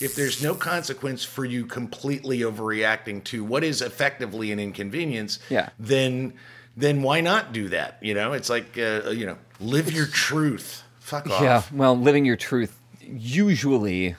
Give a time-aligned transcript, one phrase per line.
[0.00, 5.70] if there's no consequence for you completely overreacting to what is effectively an inconvenience, Yeah.
[5.78, 6.34] then
[6.78, 7.96] then why not do that?
[8.02, 10.82] You know, it's like uh, you know, live your truth.
[11.00, 11.40] Fuck off.
[11.40, 14.16] Yeah, well, living your truth usually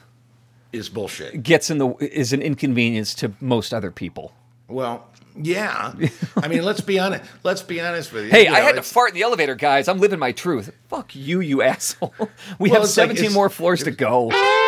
[0.74, 1.44] is bullshit.
[1.44, 4.34] gets in the is an inconvenience to most other people.
[4.68, 5.08] Well,
[5.40, 5.94] yeah.
[6.38, 7.24] I mean, let's be honest.
[7.44, 8.32] Let's be honest with you.
[8.32, 9.88] Hey, You I had to fart in the elevator, guys.
[9.88, 10.72] I'm living my truth.
[10.90, 12.14] Fuck you, you asshole.
[12.60, 14.32] We Well, have it's like 17 more floors to go.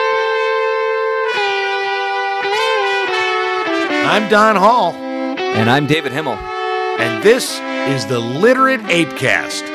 [4.10, 6.34] I'm Don Hall, And I'm David Himmel.
[6.34, 7.60] and this
[7.94, 9.68] is the Literate Apecast.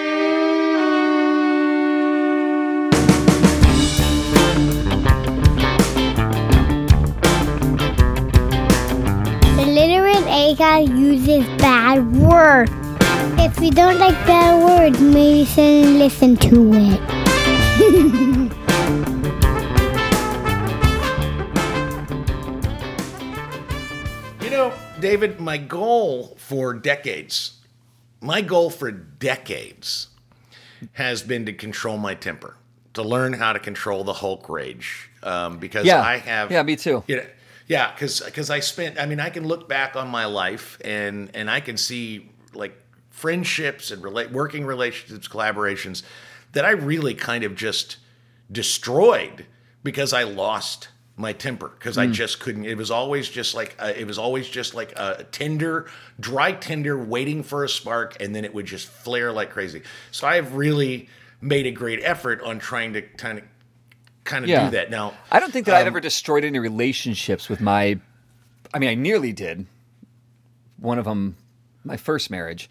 [9.54, 12.72] The literate ApeCast uses bad words.
[13.38, 18.54] If you don't like bad words, maybe shouldn't listen to it.
[25.04, 27.60] David, my goal for decades,
[28.22, 30.08] my goal for decades
[30.94, 32.56] has been to control my temper,
[32.94, 35.10] to learn how to control the Hulk rage.
[35.22, 36.00] Um, because Yeah.
[36.00, 36.50] I have.
[36.50, 37.04] Yeah, me too.
[37.06, 37.26] You know,
[37.66, 38.98] yeah, because because I spent.
[38.98, 42.74] I mean, I can look back on my life and and I can see like
[43.10, 46.02] friendships and relate working relationships, collaborations
[46.52, 47.98] that I really kind of just
[48.50, 49.44] destroyed
[49.82, 52.64] because I lost my temper because I just couldn't.
[52.64, 55.86] It was always just like a, it was always just like a tinder,
[56.18, 59.82] dry tinder, waiting for a spark, and then it would just flare like crazy.
[60.10, 61.08] So I've really
[61.40, 63.44] made a great effort on trying to kind of
[64.24, 64.64] kind of Yeah.
[64.64, 65.14] do that now.
[65.30, 68.00] I don't think that I'd Um, ever destroyed any relationships with my.
[68.72, 69.66] I mean, I nearly did.
[70.78, 71.36] One of them,
[71.84, 72.68] my first marriage,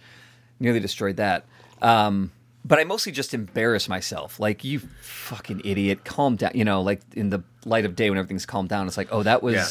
[0.59, 1.45] nearly destroyed that.
[1.81, 2.31] Um,
[2.65, 4.39] but I mostly just embarrass myself.
[4.39, 6.51] Like, you fucking idiot, calm down.
[6.53, 9.23] You know, like in the light of day when everything's calmed down, it's like, oh,
[9.23, 9.65] that was Yeah.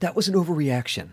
[0.00, 1.08] that was an overreaction.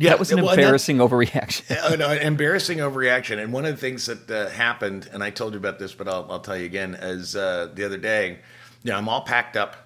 [0.00, 1.76] Yeah, That was an well, and that- embarrassing overreaction.
[1.92, 3.42] Uh, no, an embarrassing overreaction.
[3.42, 6.06] And one of the things that uh, happened, and I told you about this, but
[6.06, 8.38] I'll, I'll tell you again, is uh, the other day,
[8.84, 9.76] you know, I'm all packed up.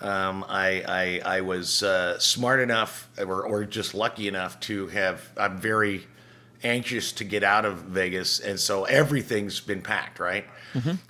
[0.00, 5.30] Um, I, I, I was uh, smart enough or, or just lucky enough to have,
[5.36, 6.06] I'm very
[6.62, 8.40] anxious to get out of Vegas.
[8.40, 10.46] And so everything's been packed, right?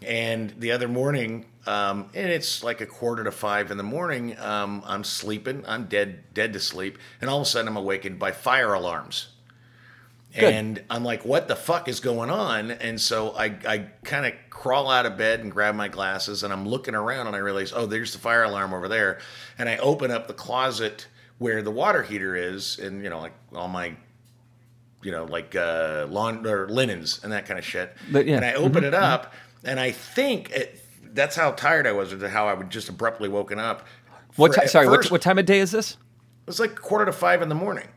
[0.02, 4.38] And the other morning, um, and it's like a quarter to five in the morning,
[4.38, 6.98] um, I'm sleeping, I'm dead, dead to sleep.
[7.20, 9.28] And all of a sudden I'm awakened by fire alarms.
[10.34, 10.52] Good.
[10.52, 12.70] And I'm like, what the fuck is going on?
[12.70, 16.52] And so I, I kind of crawl out of bed and grab my glasses and
[16.52, 19.18] I'm looking around and I realize, oh, there's the fire alarm over there.
[19.58, 21.06] And I open up the closet
[21.38, 23.96] where the water heater is and, you know, like all my,
[25.02, 27.94] you know, like uh, lawn or linens and that kind of shit.
[28.10, 28.36] But, yeah.
[28.36, 29.32] And I open it up
[29.64, 30.80] and I think it,
[31.14, 33.86] that's how tired I was or how I would just abruptly woken up.
[34.36, 34.54] What?
[34.54, 35.92] For- sorry, what, first, what time of day is this?
[35.92, 35.98] It
[36.46, 37.88] was like quarter to five in the morning.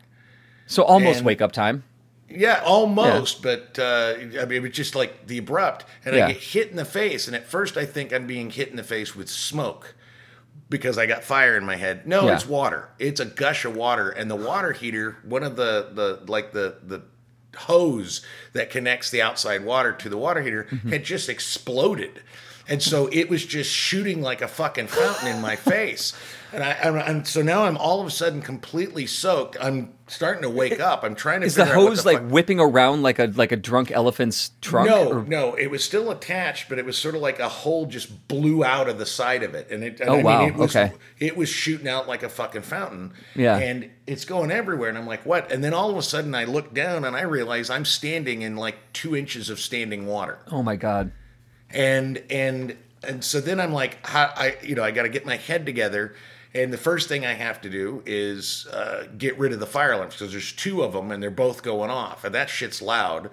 [0.68, 1.84] So almost And- wake up time.
[2.32, 6.28] Yeah, almost, but uh, I mean, it was just like the abrupt, and Yeah.
[6.28, 7.26] I get hit in the face.
[7.26, 9.96] And at first, I think I'm being hit in the face with smoke
[10.70, 12.06] because I got fire in my head.
[12.08, 12.36] No, Yeah.
[12.36, 12.90] it's water.
[13.00, 16.76] It's a gush of water, and the water heater, one of the the like the
[16.84, 17.02] the
[17.58, 20.90] hose that connects the outside water to the water heater, Mm-hmm.
[20.90, 22.22] had just exploded.
[22.70, 26.14] And so it was just shooting like a fucking fountain in my face.
[26.52, 29.56] And I, I'm, and so now I'm all of a sudden completely soaked.
[29.62, 31.04] I'm starting to wake up.
[31.04, 33.20] I'm trying to Is the figure out what hose the like fuck- whipping around like
[33.20, 34.90] a like a drunk elephant's trunk?
[34.90, 37.86] no, or- no, it was still attached, but it was sort of like a hole
[37.86, 40.00] just blew out of the side of it, and it.
[40.00, 40.92] and Oh, I mean, wow, it was, okay.
[41.20, 43.14] It was shooting out like a fucking fountain.
[43.36, 43.58] Yeah.
[43.58, 45.52] and it's going everywhere, and I'm like, what?
[45.52, 48.56] And then all of a sudden, I look down and I realize I'm standing in
[48.56, 51.12] like two inches of standing water, Oh my god.
[51.72, 55.38] And and and so then I'm like, I you know I got to get my
[55.38, 56.16] head together.
[56.54, 59.92] And the first thing I have to do is uh, get rid of the fire
[59.92, 63.30] alarms because there's two of them and they're both going off, and that shit's loud.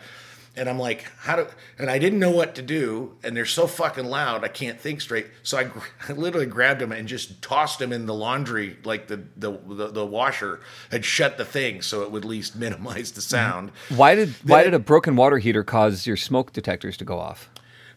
[0.58, 1.46] And I'm like, how do?
[1.78, 5.00] And I didn't know what to do, and they're so fucking loud, I can't think
[5.02, 5.26] straight.
[5.42, 5.70] So I,
[6.08, 9.88] I literally grabbed them and just tossed them in the laundry, like the the the,
[9.88, 10.60] the washer
[10.90, 13.70] had shut the thing, so it would at least minimize the sound.
[13.88, 17.18] Why did why Then- did a broken water heater cause your smoke detectors to go
[17.18, 17.50] off?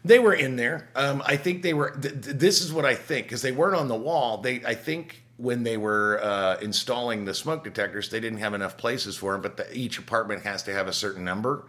[0.04, 0.88] They were in there.
[0.94, 1.90] Um, I think they were.
[1.90, 4.38] Th- th- this is what I think because they weren't on the wall.
[4.38, 8.76] They, I think, when they were uh, installing the smoke detectors, they didn't have enough
[8.78, 9.42] places for them.
[9.42, 11.66] But the, each apartment has to have a certain number,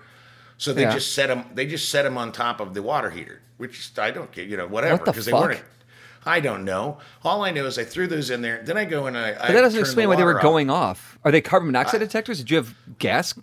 [0.58, 0.94] so they Yeah.
[0.94, 1.46] just set them.
[1.54, 4.48] They just set them on top of the water heater, which I don't get.
[4.48, 5.04] You know, whatever.
[5.04, 5.64] What the they weren't.
[6.26, 7.00] I don't know.
[7.24, 8.62] All I know is I threw those in there.
[8.64, 9.32] Then I go and I.
[9.34, 11.18] But that doesn't explain why they were going off.
[11.26, 12.38] Are they carbon monoxide detectors?
[12.38, 13.34] Did you have gas?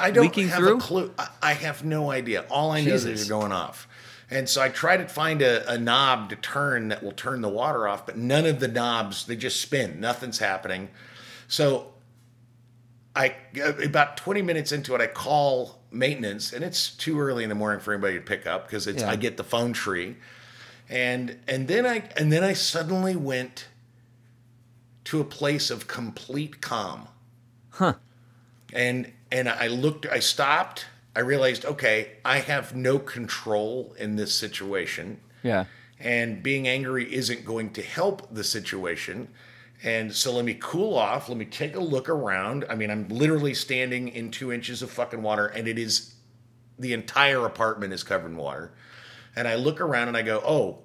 [0.00, 0.76] I don't leaking have through?
[0.76, 1.14] a clue.
[1.18, 2.44] I, I have no idea.
[2.50, 3.88] All I know is they're going off.
[4.30, 7.48] And so I try to find a, a knob to turn that will turn the
[7.48, 10.00] water off, but none of the knobs, they just spin.
[10.00, 10.90] Nothing's happening.
[11.46, 11.92] So
[13.16, 13.34] I
[13.82, 17.80] about 20 minutes into it, I call maintenance, and it's too early in the morning
[17.80, 19.10] for anybody to pick up because it's Yeah.
[19.10, 20.16] I get the phone tree,
[20.90, 23.68] and and then I and then I suddenly went
[25.04, 27.08] to a place of complete calm.
[27.70, 27.94] Huh.
[28.72, 30.86] And and I looked, I stopped.
[31.14, 35.64] I realized, okay, I have no control in this situation Yeah.
[35.98, 39.28] and being angry isn't going to help the situation.
[39.82, 41.28] And so let me cool off.
[41.28, 42.64] Let me take a look around.
[42.70, 46.14] I mean, I'm literally standing in two inches of fucking water, and it is
[46.78, 48.72] the entire apartment is covered in water.
[49.36, 50.78] And I look around and I go, oh,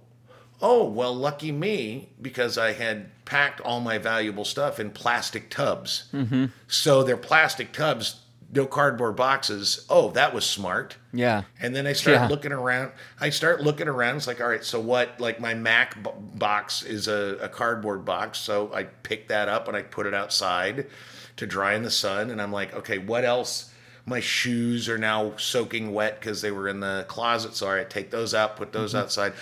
[0.65, 6.06] oh, well, lucky me because I had packed all my valuable stuff in plastic tubs.
[6.13, 6.45] Mm-hmm.
[6.68, 8.21] So they're plastic tubs,
[8.56, 9.86] no cardboard boxes.
[9.89, 10.95] Oh, that was smart.
[11.12, 11.44] Yeah.
[11.60, 12.27] And then I start Yeah.
[12.27, 12.94] looking around.
[13.19, 14.15] I start looking around.
[14.18, 15.19] It's like, all right, so what?
[15.19, 18.38] Like my Mac b- box is a, a cardboard box.
[18.39, 20.88] So I pick that up and I put it outside
[21.36, 22.30] to dry in the sun.
[22.30, 23.72] And I'm like, okay, what else?
[24.05, 27.55] My shoes are now soaking wet because they were in the closet.
[27.55, 29.33] So right, take those out, put those outside.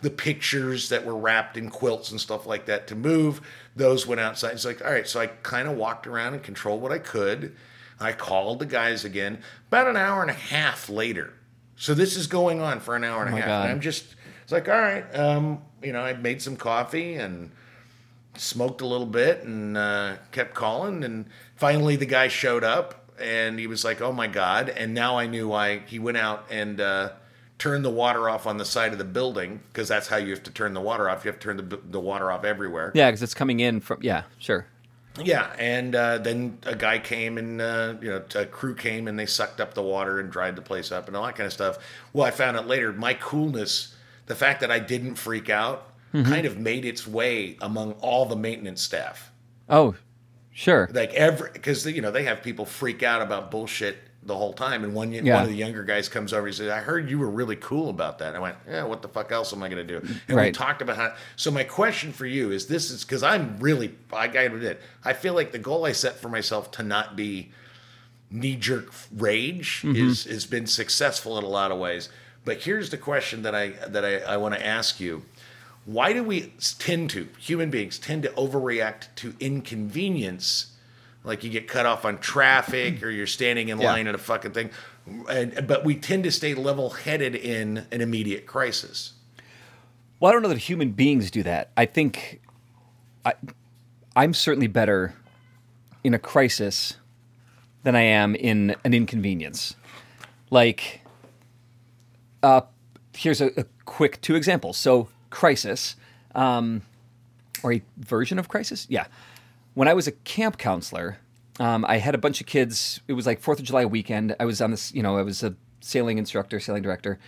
[0.00, 3.42] The pictures that were wrapped in quilts and stuff like that to move,
[3.74, 4.52] those went outside.
[4.52, 7.54] It's like, all right, so I kind of walked around and controlled what I could.
[8.00, 11.34] I called the guys again about an hour and a half later.
[11.76, 13.48] So this is going on for an hour and a my half.
[13.48, 13.62] God.
[13.64, 17.50] And I'm just, it's like, all right, um, you know, I made some coffee and
[18.36, 21.04] smoked a little bit and uh, kept calling.
[21.04, 24.68] And finally, the guy showed up and he was like, oh my God.
[24.68, 27.10] And now I knew why he went out and uh,
[27.58, 30.42] turned the water off on the side of the building because that's how you have
[30.44, 31.24] to turn the water off.
[31.24, 32.92] You have to turn the, the water off everywhere.
[32.94, 33.98] Yeah, because it's coming in from.
[34.02, 34.66] Yeah, sure.
[35.22, 39.18] Yeah, and uh, then a guy came and uh, you know a crew came and
[39.18, 41.52] they sucked up the water and dried the place up and all that kind of
[41.52, 41.78] stuff.
[42.12, 43.94] Well, I found out later my coolness,
[44.26, 48.36] the fact that I didn't freak out, kind of made its way among all the
[48.36, 49.30] maintenance staff.
[49.68, 49.94] Oh,
[50.56, 50.88] sure.
[50.92, 54.82] Like every because you know they have people freak out about bullshit the whole time,
[54.82, 55.34] and one Yeah.
[55.34, 56.46] one of the younger guys comes over.
[56.46, 59.08] He says, "I heard you were really cool about that." I went, "Yeah, what the
[59.08, 61.14] fuck else am I going to do?" And we talked about how.
[61.36, 65.12] So my question for you is: This is because I'm really I got admit I
[65.12, 67.52] feel like the goal I set for myself to not be
[68.30, 69.94] knee jerk rage mm-hmm.
[69.94, 72.08] is has been successful in a lot of ways.
[72.44, 75.22] But here's the question that I that I, I want to ask you.
[75.86, 80.72] Why do we tend to human beings tend to overreact to inconvenience
[81.24, 83.92] like you get cut off on traffic or you're standing in Yeah.
[83.92, 84.70] line at a fucking thing
[85.28, 89.12] and, but we tend to stay level-headed in an immediate crisis
[90.18, 91.70] Well, I don't know that human beings do that.
[91.76, 92.40] I think
[93.24, 93.34] I,
[94.16, 95.14] I'm certainly better
[96.02, 96.96] in a crisis
[97.84, 99.74] than I am in an inconvenience.
[100.50, 101.02] Like,
[102.42, 102.62] uh,
[103.14, 104.76] here's a, a quick two examples.
[104.76, 105.96] So, crisis,
[106.34, 106.82] um,
[107.62, 108.86] or a version of crisis.
[108.88, 109.06] Yeah.
[109.74, 111.18] When I was a camp counselor,
[111.58, 113.00] um, I had a bunch of kids.
[113.08, 114.36] It was like Fourth of July weekend.
[114.38, 117.18] I was on this, you know, I was a sailing instructor, sailing director,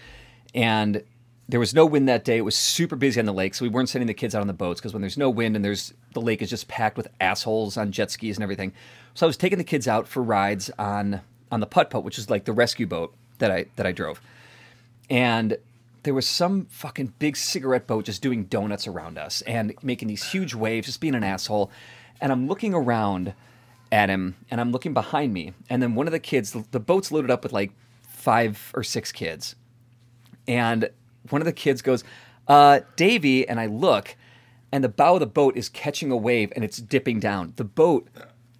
[0.54, 1.02] and
[1.48, 2.36] there was no wind that day.
[2.36, 4.46] It was super busy on the lake, so we weren't sending the kids out on
[4.46, 7.08] the boats because when there's no wind and there's the lake is just packed with
[7.20, 8.72] assholes on jet skis and everything.
[9.14, 12.18] So I was taking the kids out for rides on on the putt putt, which
[12.18, 14.20] is like the rescue boat that I that I drove,
[15.08, 15.56] and
[16.02, 20.30] there was some fucking big cigarette boat just doing donuts around us and making these
[20.30, 21.70] huge waves, just being an asshole.
[22.20, 23.34] And I'm looking around
[23.90, 25.52] at him and I'm looking behind me.
[25.68, 27.72] And then one of the kids, the, the boat's loaded up with like
[28.08, 29.56] five or six kids.
[30.46, 30.90] And
[31.30, 32.04] one of the kids goes,
[32.46, 34.16] uh, Davy, and I look,
[34.72, 37.52] and the bow of the boat is catching a wave and it's dipping down.
[37.56, 38.08] The boat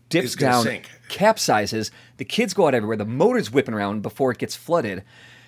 [0.09, 0.89] dips down, sink.
[1.09, 1.91] capsizes.
[2.17, 2.97] The kids go out everywhere.
[2.97, 5.05] The motor's whipping around before it gets flooded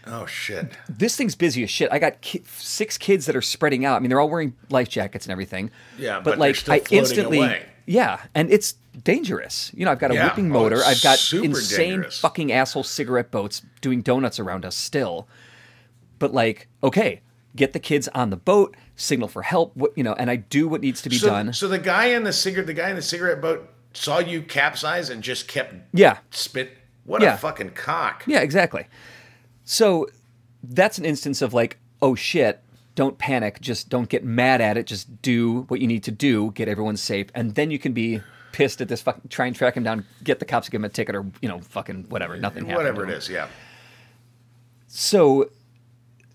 [0.07, 1.91] oh shit this thing's busy as shit.
[1.93, 3.97] I got ki- six kids that are spreading out.
[3.97, 5.71] I mean, they're all wearing life jackets and everything.
[5.99, 7.67] Yeah, but they're like I instantly, away.
[7.87, 9.71] yeah, and it's dangerous.
[9.75, 10.25] You know, I've got a Yeah.
[10.29, 10.77] whipping Oh, motor.
[10.77, 12.19] it's I've got insane dangerous.
[12.21, 15.29] fucking asshole cigarette boats doing donuts around us still.
[16.19, 17.21] But like, okay,
[17.57, 19.75] get the kids on the boat, signal for help.
[19.77, 21.53] What you know, and I do what needs to be so, done.
[21.53, 25.11] so the guy in the cigarette the guy in the cigarette boat saw you capsize
[25.11, 27.35] and just kept yeah, spit what Yeah.
[27.35, 28.87] a fucking cock Yeah, exactly.
[29.71, 30.09] So
[30.65, 32.61] that's an instance of like, oh shit,
[32.97, 36.51] don't panic, just don't get mad at it, just do what you need to do,
[36.51, 39.77] get everyone safe, and then you can be pissed at this fucking try and track
[39.77, 42.65] him down, get the cops, give him a ticket, or you know, fucking whatever, nothing
[42.65, 42.79] happened.
[42.79, 43.47] whatever it is yeah
[44.89, 45.49] So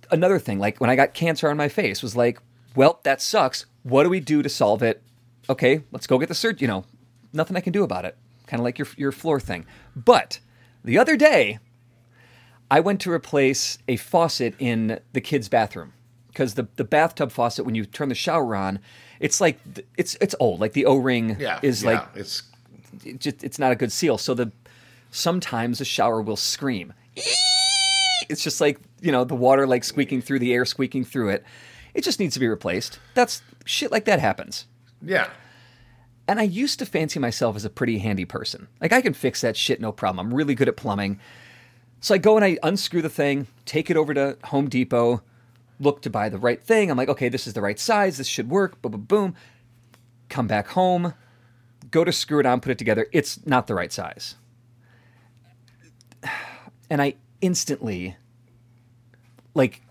[0.10, 2.40] another thing, like when I got cancer on my face, was like,
[2.74, 3.66] well, that sucks.
[3.84, 5.04] What do we do to solve it?
[5.50, 6.62] Okay, let's go get the surgery.
[6.62, 6.86] You know,
[7.34, 8.16] nothing I can do about it.
[8.48, 9.66] Kind of like your your floor thing.
[9.94, 10.40] But
[10.86, 11.60] the other day,
[12.72, 15.94] I went to replace a faucet in the kids' bathroom
[16.28, 18.80] because the the bathtub faucet when you turn the shower on,
[19.20, 19.60] it's like
[19.98, 20.60] it's it's old.
[20.60, 22.44] Like the O ring Yeah, is yeah, like it's
[23.04, 24.18] it just, it's not a good seal.
[24.18, 24.52] So the
[25.12, 26.94] sometimes the shower will scream.
[28.30, 31.44] It's just like you know the water like squeaking through the air, squeaking through it.
[31.94, 33.00] It just needs to be replaced.
[33.14, 34.66] That's shit like that happens.
[35.02, 35.30] yeah.
[36.28, 38.68] And I used to fancy myself as a pretty handy person.
[38.82, 40.26] Like I can fix that shit no problem.
[40.26, 41.20] I'm really good at plumbing.
[42.06, 45.24] So I go and I unscrew the thing, take it over to Home Depot,
[45.80, 46.92] look to buy the right thing.
[46.92, 48.20] I'm like, okay, this is the right size.
[48.20, 48.80] This should work.
[48.84, 49.36] Boom, boom, boom.
[50.30, 51.16] Come back home,
[51.90, 53.08] go to screw it on, put it together.
[53.12, 54.36] It's not the right size.
[56.92, 58.16] And I instantly,
[59.56, 59.82] like,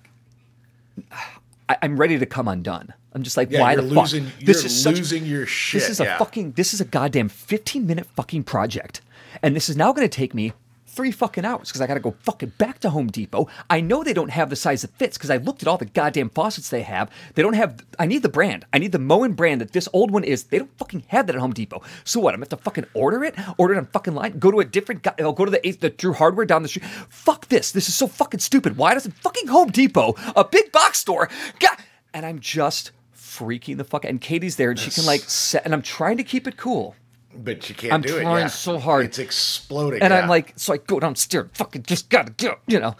[1.68, 2.94] I, I'm ready to come undone.
[3.12, 3.90] I'm just like, Yeah, why the fuck?
[3.90, 6.18] losing- this you're is such, losing your shit, This is a yeah.
[6.18, 6.52] fucking.
[6.52, 9.00] This is a goddamn 15 minute fucking project,
[9.42, 10.52] and this is now going to take me
[10.94, 13.48] three fucking hours because I got to go fucking back to Home Depot.
[13.68, 15.84] I know they don't have the size that fits because I looked at all the
[15.84, 17.10] goddamn faucets they have.
[17.34, 17.84] They don't have.
[17.98, 18.64] I need the brand.
[18.72, 20.44] I need the Moen brand that this old one is.
[20.44, 21.82] They don't fucking have that at Home Depot.
[22.04, 22.34] So what?
[22.34, 23.34] I'm to have to fucking order it.
[23.58, 24.38] Order it on fucking line.
[24.38, 25.02] Go to a different.
[25.02, 25.14] guy.
[25.18, 26.84] I'll go to the the Drew Hardware down the street.
[26.84, 27.72] Fuck this.
[27.72, 28.76] This is so fucking stupid.
[28.76, 31.76] Why doesn't fucking Home Depot, a big box store, God,
[32.12, 34.10] and I'm just freaking the fuck out.
[34.10, 36.94] And Katie's there, and she can like set, and I'm trying to keep it cool.
[37.36, 38.20] But you can't I'm do it.
[38.20, 38.46] I'm trying yeah.
[38.48, 39.06] so hard.
[39.06, 40.02] It's exploding.
[40.02, 40.20] And yeah.
[40.20, 42.96] I'm like, so I go downstairs, fucking just gotta go, you know.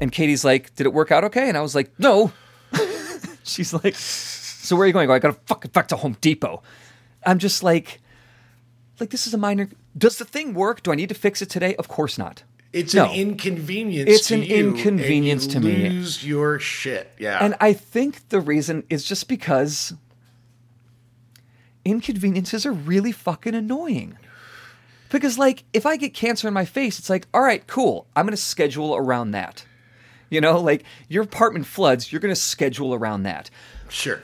[0.00, 1.48] And Katie's like, did it work out okay?
[1.48, 2.32] And I was like, no.
[3.44, 5.04] She's like, so where are you going?
[5.04, 6.62] I go, I gotta fucking back to Home Depot.
[7.24, 8.00] I'm just like,
[9.00, 9.68] like this is a minor.
[9.96, 10.82] Does the thing work?
[10.82, 11.74] Do I need to fix it today?
[11.76, 12.44] Of course not.
[12.72, 13.06] it's no.
[13.06, 14.08] an inconvenience.
[14.08, 15.88] It's to an you, inconvenience to me.
[15.90, 17.12] Lose your shit.
[17.18, 17.44] Yeah.
[17.44, 19.92] And I think the reason is just because
[21.84, 24.16] inconveniences are really fucking annoying.
[25.10, 28.06] Because, like, if I get cancer in my face, it's like, all right, cool.
[28.16, 29.66] I'm going to schedule around that.
[30.30, 33.50] You know, like your apartment floods, you're going to schedule around that.
[33.90, 34.22] sure.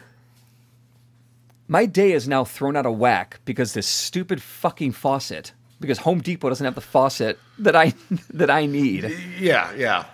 [1.71, 6.21] My day is now thrown out of whack because this stupid fucking faucet, because Home
[6.23, 7.93] Depot doesn't have the faucet that I
[8.31, 9.15] that I need.
[9.39, 9.71] Yeah.
[9.75, 10.07] Yeah.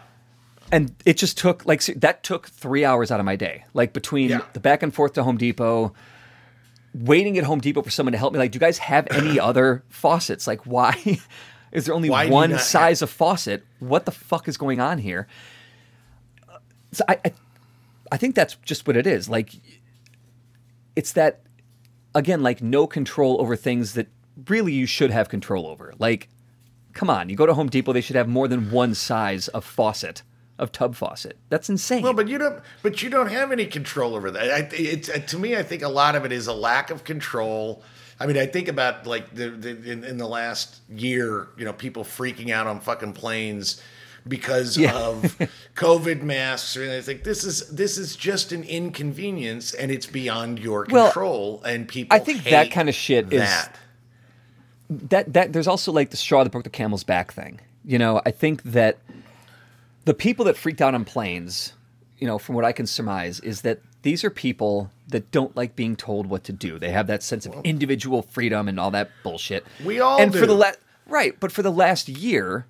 [0.73, 4.31] and it just took like that took three hours out of my day like between
[4.31, 4.41] Yeah.
[4.55, 5.93] the back and forth to home depot
[6.95, 9.39] waiting at home depot for someone to help me like do you guys have any
[9.41, 10.47] other faucets?
[10.47, 10.95] Like why
[11.73, 13.65] is there only Why one size of faucet?
[13.81, 15.27] What the fuck is going on here?
[16.49, 16.59] Uh,
[16.93, 17.33] so I, I
[18.13, 19.29] i think that's just what it is.
[19.29, 19.53] Like
[20.95, 21.43] it's that
[22.15, 24.09] again like no control over things that
[24.49, 25.95] really you should have control over.
[25.99, 26.29] Like
[26.93, 29.65] come on you go to home depot they should have more than one size of
[29.65, 30.23] faucet
[30.59, 32.63] of tub faucet that's insane Well, but you don't.
[32.83, 34.51] But you don't have any control over that.
[34.51, 35.57] I, it's uh, to me.
[35.57, 37.83] I think a lot of it is a lack of control.
[38.21, 41.73] I mean, I think about like the, the in, in the last year, you know,
[41.73, 43.83] people freaking out on fucking planes
[44.29, 44.97] because Yeah.
[44.97, 45.37] of
[45.75, 50.61] COVID masks, and I think this is this is just an inconvenience, and it's beyond
[50.61, 51.63] your Well, control.
[51.65, 53.77] and people, I think that kind of shit is- that.
[54.89, 57.61] that that there's also like the straw that broke the camel's back thing.
[57.85, 58.99] You know, I think that
[60.05, 61.73] the people that freaked out on planes,
[62.19, 65.77] you know, from what I can surmise, is that these are people that don't like
[65.77, 66.79] being told what to do.
[66.79, 69.65] They have that sense of individual freedom and all that bullshit.
[69.85, 70.47] We all and for do.
[70.47, 70.73] the la-
[71.07, 72.67] right, but for the last year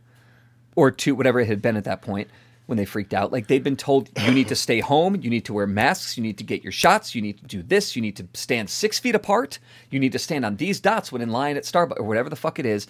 [0.77, 2.29] or two, whatever it had been at that point
[2.67, 5.45] when they freaked out, like they'd been told you need to stay home, you need
[5.45, 8.01] to wear masks, you need to get your shots, you need to do this, you
[8.01, 9.59] need to stand six feet apart,
[9.91, 12.37] you need to stand on these dots when in line at Starbucks or whatever the
[12.37, 12.87] fuck it is.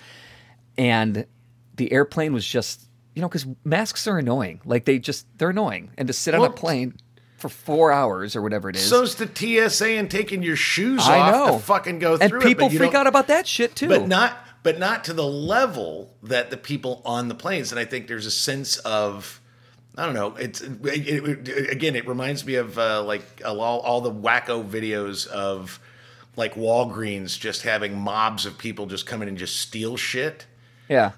[0.78, 1.26] And
[1.74, 4.60] the airplane was just, you know, because masks are annoying.
[4.64, 5.90] Like they just, they're annoying.
[5.96, 6.94] And to sit on a plane
[7.36, 8.88] for four hours or whatever it is.
[8.88, 11.56] So's the TSA and taking your shoes I off know.
[11.58, 12.68] to fucking go and through people it.
[12.68, 13.88] but you freak out about that shit too.
[13.88, 17.84] but not but not to the level that the people on the planes and i
[17.84, 19.42] think there's a sense of
[19.98, 23.58] i don't know it's it, it- it- again it reminds me of uh, like all,
[23.60, 25.78] all the wacko videos of
[26.36, 30.46] like walgreens just having mobs of people just come in and just steal shit
[30.88, 31.12] yeah.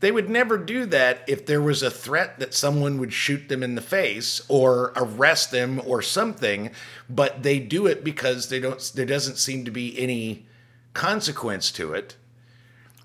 [0.00, 3.62] They would never do that if there was a threat that someone would shoot them
[3.62, 6.70] in the face or arrest them or something
[7.08, 10.46] but they do it because they don't there doesn't seem to be any
[10.94, 12.16] consequence to it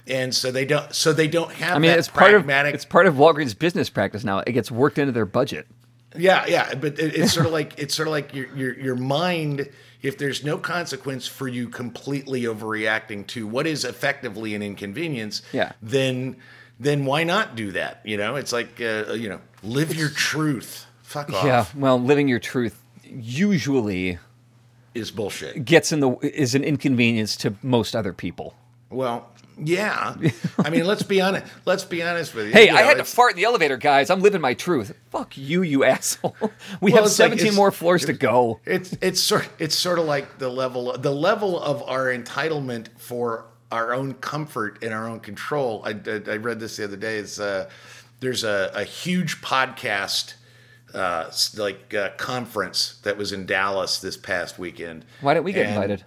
[0.07, 2.73] and so they don't so they don't have I mean, that it's part of pragmatic
[2.75, 4.39] it's part of Walgreens business practice now.
[4.39, 5.67] It gets worked into their budget.
[6.17, 8.95] yeah yeah but it, it's sort of like it's sort of like your, your your
[8.95, 9.69] mind
[10.01, 15.71] if there's no consequence for you completely overreacting to what is effectively an inconvenience Yeah.
[15.81, 16.35] then
[16.79, 20.85] then why not do that you know it's like uh, you know live your truth
[21.03, 21.65] fuck off Yeah.
[21.75, 24.17] Well, living your truth usually
[24.93, 28.55] is bullshit gets in the is an inconvenience to most other people.
[28.89, 29.29] Well,
[29.61, 30.15] yeah.
[30.59, 31.45] I mean, let's be honest.
[31.65, 32.53] Let's be honest with you.
[32.53, 34.09] Hey, You I had to fart in the elevator, guys.
[34.09, 34.93] I'm living my truth.
[35.09, 36.35] Fuck you, you asshole.
[36.81, 38.59] We Well, have it's like 17 more floors to go.
[38.65, 43.45] It's it's sort it's sort of like the level the level of our entitlement for
[43.75, 45.83] our own comfort and our own control.
[45.85, 47.17] I, I, I read this the other day.
[47.17, 47.69] Is uh,
[48.21, 50.33] there's a, a huge podcast
[50.93, 55.05] uh, like uh, conference that was in Dallas this past weekend.
[55.21, 56.05] Why didn't we get And, invited?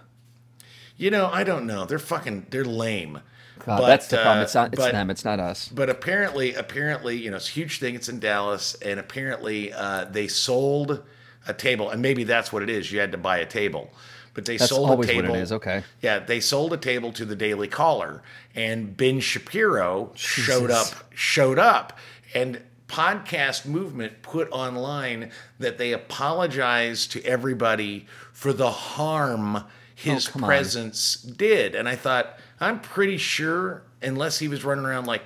[0.97, 1.85] You know, I don't know.
[1.85, 3.21] They're fucking they're lame.
[3.65, 4.39] God, that's the problem.
[4.39, 4.73] uh, It's not.
[4.73, 5.09] It's but- them.
[5.09, 5.67] It's not us.
[5.69, 7.93] but apparently, apparently, you know, it's a huge thing.
[7.95, 11.03] It's in Dallas, and apparently, uh, they sold
[11.47, 12.91] a table, and maybe that's what it is.
[12.91, 13.91] You had to buy a table,
[14.33, 15.35] but they That's sold a what it table.
[15.51, 15.83] okay.
[16.01, 18.21] Yeah, they sold a table to the Daily Caller,
[18.55, 20.87] and Ben Shapiro showed up.
[21.13, 21.97] Showed up,
[22.33, 30.31] and podcast movement put online that they apologize to everybody for the harm his Oh,
[30.31, 30.47] come on.
[30.47, 31.75] presence did.
[31.75, 35.21] And I thought, I'm pretty sure, unless he was running around like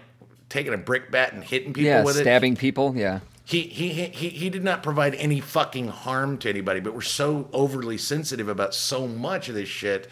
[0.50, 2.94] taking a brick bat and hitting people Yeah, with it, stabbing people.
[2.98, 3.20] Yeah.
[3.46, 6.80] He, he he he did not provide any fucking harm to anybody.
[6.80, 10.10] But we're so overly sensitive about so much of this shit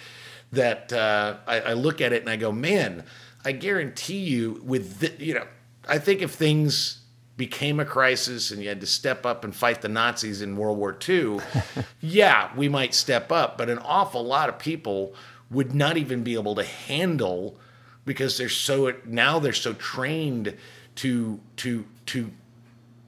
[0.51, 3.05] that uh, I, I look at it and I go, man,
[3.45, 5.47] I guarantee you, with the, you know,
[5.87, 6.99] I think if things
[7.37, 10.77] became a crisis and you had to step up and fight the Nazis in World
[10.77, 11.39] War II,
[12.01, 13.57] yeah, we might step up.
[13.57, 15.15] But an awful lot of people
[15.49, 17.57] would not even be able to handle
[18.05, 20.57] because they're so now they're so trained
[20.95, 22.31] to to to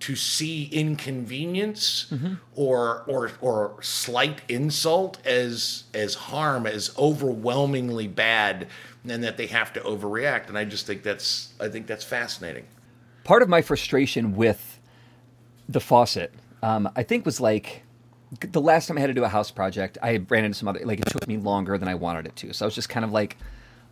[0.06, 2.12] to see inconvenience
[2.56, 8.68] or or or slight insult as as harm as overwhelmingly bad
[9.08, 12.66] and that they have to overreact and I just think that's I think that's fascinating.
[13.24, 14.80] part of my frustration with
[15.70, 17.84] the faucet, um, I think, was like
[18.42, 19.98] the last time I had to do a house project.
[20.04, 22.54] I ran into some other like it took me longer than I wanted it to,
[22.54, 23.38] so I was just kind of like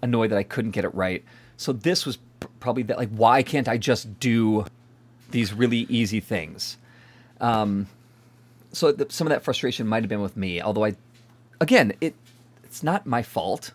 [0.01, 1.23] annoyed that I couldn't get it right.
[1.55, 4.65] So this was pr- probably that like why can't I just do
[5.31, 6.77] these really easy things?
[7.39, 7.87] Um,
[8.71, 10.95] so th- some of that frustration might have been with me, although I,
[11.59, 12.15] again, it
[12.63, 13.71] it's not my fault.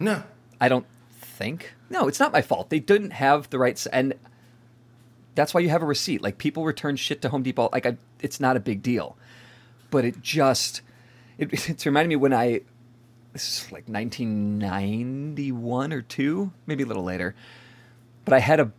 [0.00, 0.22] No.
[0.60, 0.86] I don't
[1.20, 1.74] think.
[1.90, 2.70] No, it's not my fault.
[2.70, 4.14] They didn't have the right, and
[5.34, 6.22] that's why you have a receipt.
[6.22, 7.68] Like people return shit to Home Depot.
[7.70, 9.16] Like I, it's not a big deal,
[9.90, 10.80] but it just
[11.36, 12.62] it, it's reminding me when I
[13.32, 17.34] this is like 1991 or two, maybe a little later,
[18.24, 18.72] but I had a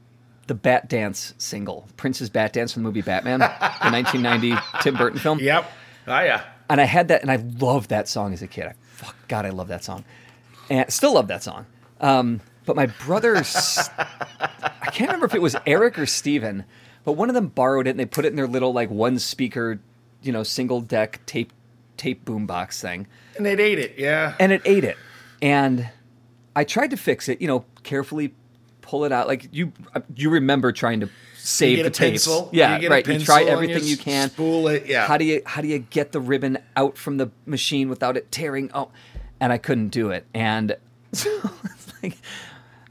[0.50, 3.46] the Bat Dance single, Prince's Bat Dance from the movie Batman, the
[3.92, 5.72] 1990 Tim Burton film Yep.
[6.08, 6.44] Oh yeah.
[6.70, 8.66] and I had that, and I loved that song as a kid.
[8.66, 10.04] I, fuck God, I love that song,
[10.70, 11.68] and I still love that song.
[12.02, 16.66] Um, but my brothers, I can't remember if it was Eric or Steven,
[17.04, 19.20] but one of them borrowed it and they put it in their little like one
[19.20, 19.80] speaker,
[20.24, 21.54] you know, single deck tape
[21.98, 23.06] tape boombox thing,
[23.38, 23.96] And they ate it.
[24.00, 24.36] Yeah.
[24.40, 24.98] and it ate it.
[25.42, 25.90] And
[26.56, 28.34] I tried to fix it, you know, carefully
[28.90, 29.28] pull it out.
[29.28, 32.26] Like you, uh, you remember trying to save the tapes.
[32.26, 32.50] pencil.
[32.52, 33.08] Yeah, You get a right.
[33.08, 34.30] you try everything you you can.
[34.30, 35.06] spool it, yeah.
[35.08, 38.32] How do you how do you get the ribbon out from the machine without it
[38.32, 38.70] tearing?
[38.74, 38.90] Oh,
[39.40, 40.26] and I couldn't do it.
[40.34, 40.76] And
[41.14, 41.30] so
[42.04, 42.18] like,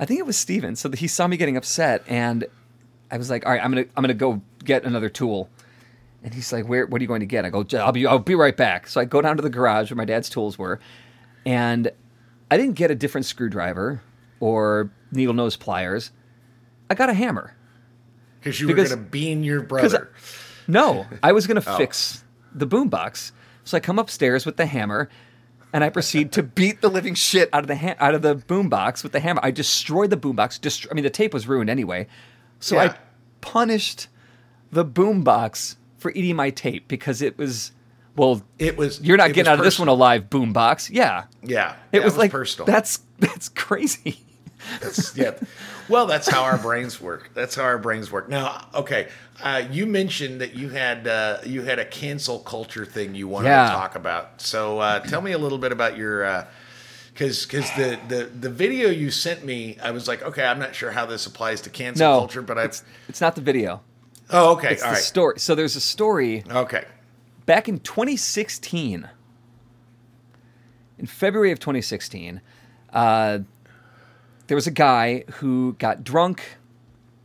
[0.00, 0.76] I think it was Steven.
[0.76, 2.44] So he saw me getting upset, and
[3.10, 5.48] I was like, all right, I'm gonna I'm gonna go get another tool.
[6.24, 6.84] And he's like, "Where?
[6.84, 9.00] What are you going to get?" I go, "I'll be, I'll be right back." So
[9.00, 10.80] I go down to the garage where my dad's tools were,
[11.46, 11.92] and
[12.50, 14.02] I didn't get a different screwdriver
[14.40, 16.10] or needle nose pliers.
[16.90, 17.54] I got a hammer.
[18.40, 20.10] Because you were going to bean your brother.
[20.66, 21.76] No, I was going to Oh.
[21.76, 22.24] fix
[22.54, 23.32] the boombox.
[23.64, 25.08] So I come upstairs with the hammer,
[25.72, 28.36] and I proceed to beat the living shit out of the ha- out of the
[28.36, 29.40] boombox with the hammer.
[29.42, 30.60] I destroyed the boombox.
[30.60, 32.06] Dest- I mean, the tape was ruined anyway.
[32.60, 32.82] So Yeah.
[32.82, 32.94] I
[33.40, 34.08] punished
[34.70, 37.72] the boombox for eating my tape because it was
[38.16, 38.42] well.
[38.58, 39.00] It was.
[39.02, 39.94] You're not getting was out of this one personal.
[39.96, 40.90] alive, boombox.
[40.92, 41.74] Yeah, Yeah.
[41.92, 42.66] it yeah, was, like personal.
[42.66, 44.20] that's that's crazy.
[44.80, 45.34] That's, yeah.
[45.88, 47.30] Well, that's how our brains work.
[47.34, 48.28] That's how our brains work.
[48.28, 49.08] Now, okay,
[49.42, 53.48] uh, you mentioned that you had uh, you had a cancel culture thing you wanted
[53.48, 53.66] Yeah.
[53.66, 54.40] to talk about.
[54.40, 56.46] So, uh, tell me a little bit about your.
[57.14, 60.74] because because the, the the video you sent me, I was like, okay, I'm not
[60.74, 62.64] sure how this applies to cancel No, culture, but I.
[62.64, 63.80] it's, it's not the video.
[64.30, 65.38] Oh, okay, It's all the right, story.
[65.38, 66.84] So there's a story okay.
[67.46, 69.08] back in 2016,
[70.98, 72.40] in February of 2016,
[72.92, 73.38] uh,
[74.48, 76.42] there was a guy who got drunk,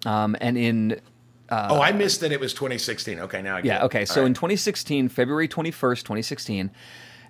[0.05, 1.01] um, and in
[1.49, 3.19] oh, I missed that it was 2016.
[3.21, 3.85] Okay, now I get yeah, it.
[3.85, 3.99] okay.
[4.01, 4.27] All So right.
[4.27, 6.71] in 2016, February 21st, 2016,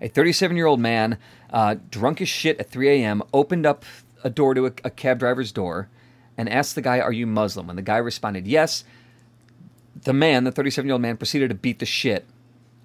[0.01, 1.17] a 37 year old man,
[1.51, 3.85] uh, drunk as shit at 3 a.m., opened up
[4.23, 5.89] a door to a, a cab driver's door
[6.37, 7.67] and asked the guy, Are you Muslim?
[7.67, 8.83] When the guy responded, Yes,
[10.03, 12.25] the man, the 37 year old man, proceeded to beat the shit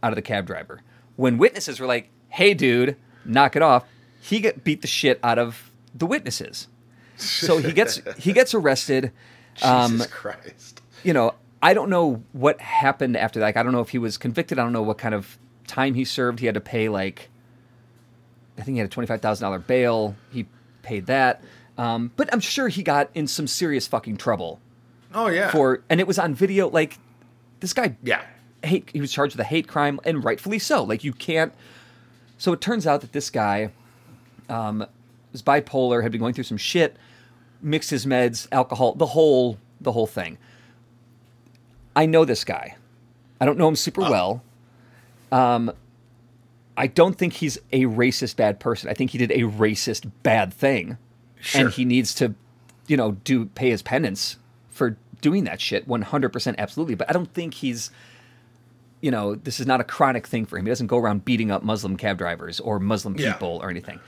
[0.02, 0.82] out of the cab driver.
[1.16, 3.84] When witnesses were like, Hey, dude, knock it off,
[4.20, 6.68] he got beat the shit out of the witnesses.
[7.18, 9.12] So he gets he gets arrested.
[9.60, 10.82] Um, Jesus Christ.
[11.02, 13.44] you know, I don't know what happened after that.
[13.46, 14.56] Like, I don't know if he was convicted.
[14.56, 16.38] I don't know what kind of time he served.
[16.38, 17.28] He had to pay like,
[18.56, 20.14] I think he had a twenty five thousand dollar bail.
[20.30, 20.46] He
[20.82, 21.42] paid that,
[21.76, 24.60] um, but I'm sure he got in some serious fucking trouble
[25.12, 25.50] Oh yeah.
[25.50, 26.68] for, and it was on video.
[26.68, 26.98] Like,
[27.58, 28.22] this guy yeah.
[28.62, 31.52] hate he was charged with a hate crime and rightfully so like you can't
[32.36, 33.72] so it turns out that this guy
[34.48, 34.86] um,
[35.32, 36.96] was bipolar had been going through some shit
[37.62, 40.38] mixed his meds alcohol the whole the whole thing
[41.96, 42.76] i know this guy
[43.40, 44.42] i don't know him super well
[45.32, 45.70] um,
[46.76, 50.52] i don't think he's a racist bad person i think he did a racist bad
[50.52, 50.96] thing
[51.40, 51.62] Sure.
[51.66, 52.34] and he needs to
[52.88, 54.36] you know do pay his penance
[54.70, 57.90] for doing that shit 100% absolutely but i don't think he's
[59.00, 60.66] you know, this is not a chronic thing for him.
[60.66, 63.32] He doesn't go around beating up Muslim cab drivers or Muslim Yeah.
[63.34, 64.00] people or anything.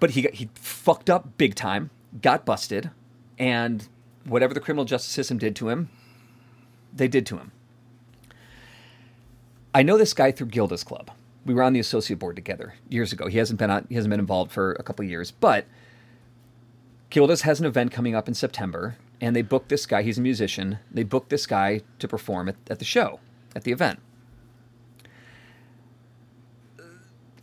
[0.00, 2.90] But he got, he fucked up big time, got busted,
[3.38, 3.88] and
[4.24, 5.88] whatever the criminal justice system did to him,
[6.92, 7.52] they did to him.
[9.74, 11.10] I know this guy through Gilda's Club.
[11.46, 13.26] We were on the associate board together years ago.
[13.26, 15.64] He hasn't been on, he hasn't been involved for a couple of years, but
[17.10, 20.02] Gilda's has an event coming up in September, and they booked this guy.
[20.02, 20.78] He's a musician.
[20.90, 23.20] They booked this guy to perform at, at the show,
[23.56, 24.00] at the event.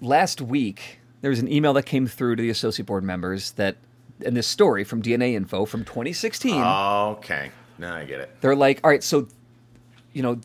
[0.01, 3.75] Last week, there was an email that came through to the associate board members that,
[4.21, 7.51] in this story from DNA Info from 2016, Okay.
[7.77, 8.35] Now I get it.
[8.41, 9.27] they're like, all right, so,
[10.11, 10.39] you know,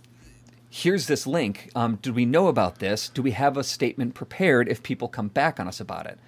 [0.71, 1.71] here's this link.
[1.75, 3.09] Um, did we know about this?
[3.09, 6.19] Do we have a statement prepared if people come back on us about it?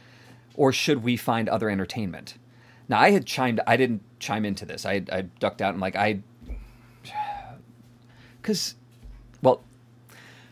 [0.55, 2.35] Or should we find other entertainment?
[2.89, 4.85] Now, I had chimed, I didn't chime into this.
[4.87, 6.21] I, I ducked out and, like, I,
[8.43, 8.75] because,
[9.43, 9.63] well,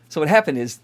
[0.09, 0.81] so what happened is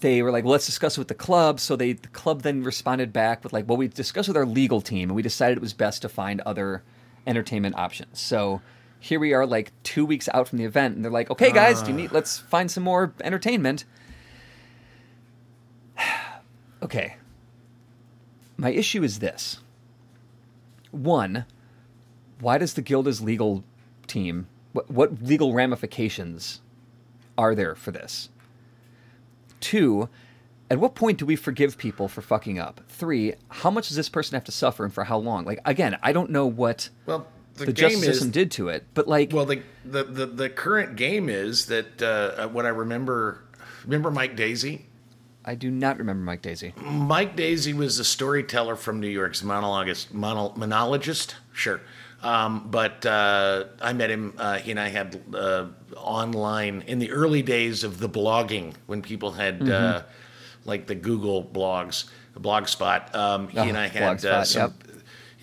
[0.00, 1.58] they were like, well, let's discuss it with the club.
[1.58, 4.80] So they, the club then responded back with like, well, we discussed with our legal
[4.80, 6.82] team and we decided it was best to find other
[7.26, 8.20] entertainment options.
[8.20, 8.60] So
[9.00, 11.82] here we are, like two weeks out from the event, and they're like, okay, guys,
[11.82, 11.96] do you ah.
[11.96, 12.12] need?
[12.12, 13.84] Let's find some more entertainment.
[16.82, 17.16] okay.
[18.56, 19.58] My issue is this.
[20.90, 21.44] One,
[22.40, 23.64] why does the Gilda's legal
[24.06, 24.48] team?
[24.72, 26.60] What, what legal ramifications
[27.36, 28.30] are there for this?
[29.66, 30.08] Two,
[30.70, 32.80] at what point do we forgive people for fucking up?
[32.88, 35.44] Three, how much does this person have to suffer and for how long?
[35.44, 38.68] Like again, I don't know what Well, the, the, game justice is system did to
[38.68, 42.68] it, but like, well, the, the the the current game is that uh, what I
[42.68, 43.42] remember.
[43.84, 44.82] Remember Mike Daisey?
[45.44, 46.80] I do not remember Mike Daisey.
[46.80, 51.80] Mike Daisey was a storyteller from New York's monologist, mono, monologist, sure.
[52.22, 54.34] Um, but uh, I met him.
[54.38, 59.02] Uh, he and I had uh, online in the early days of the blogging when
[59.02, 60.02] people had uh,
[60.64, 62.04] like the Google blogs,
[62.38, 63.14] Blogspot.
[63.14, 64.62] Um, he Oh, and I had uh, some.
[64.62, 64.85] yep.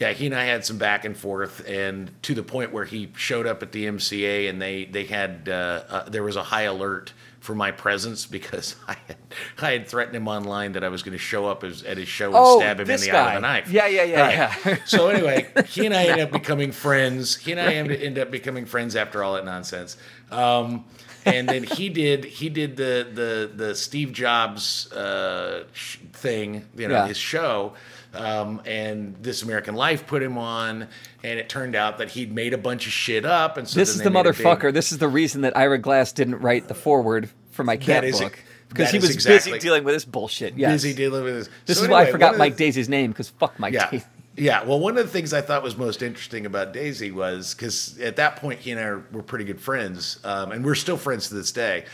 [0.04, 3.10] Yeah, he and I had some back and forth, and to the point where he
[3.16, 6.64] showed up at the MCA, and they they had uh, uh, there was a high
[6.64, 9.18] alert for my presence because I had
[9.62, 12.10] I had threatened him online that I was going to show up as, at his
[12.10, 13.70] show and Oh, stab him in the eye with a knife.
[13.72, 14.76] Yeah, yeah, yeah, yeah.
[14.86, 17.38] so anyway, he and I ended up becoming friends.
[17.38, 19.96] He and I ended up becoming friends after all that nonsense.
[20.32, 20.84] Um,
[21.26, 26.90] and then he did he did the the the Steve Jobs uh, sh- thing, you
[26.90, 27.08] know, Yeah.
[27.08, 27.74] his show.
[28.14, 30.88] Um, and This American Life put him on,
[31.24, 33.58] and it turned out that he'd made a bunch of shit up.
[33.58, 34.72] And so This is the a big- motherfucker.
[34.74, 38.40] This is the reason that Ira Glass didn't write the foreword for my is- book
[38.70, 40.56] because he was exactly- busy dealing with this bullshit.
[40.58, 40.72] Yes.
[40.74, 41.50] busy dealing with this.
[41.66, 43.88] This So is why I forgot of the- Mike Daisey's name because fuck Mike Yeah.
[43.90, 44.04] Daisey.
[44.36, 44.64] Yeah.
[44.64, 48.16] Well, one of the things I thought was most interesting about Daisey was because at
[48.16, 51.36] that point he and I were pretty good friends, um, and we're still friends to
[51.36, 51.86] this day.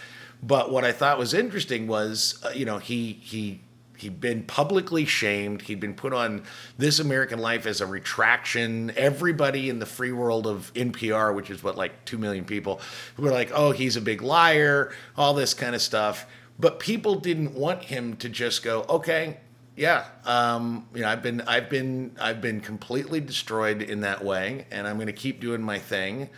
[0.42, 3.60] But what I thought was interesting was, uh, you know, he he
[4.00, 5.64] he'd been publicly shamed.
[5.64, 6.44] He'd been put on
[6.78, 8.92] This American Life as a retraction.
[8.96, 12.82] Everybody in the free world of NPR, which is what like two million people,
[13.18, 16.26] were like, "Oh, he's a big liar," all this kind of stuff.
[16.58, 19.38] But people didn't want him to just go, "Okay,
[19.80, 24.66] yeah, um, you know, I've been, I've been, I've been completely destroyed in that way,
[24.72, 26.30] and I'm going to keep doing my thing.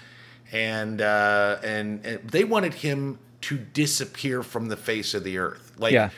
[0.52, 5.74] And, uh, and and they wanted him to disappear from the face of the earth.
[5.78, 6.10] Like, Yeah.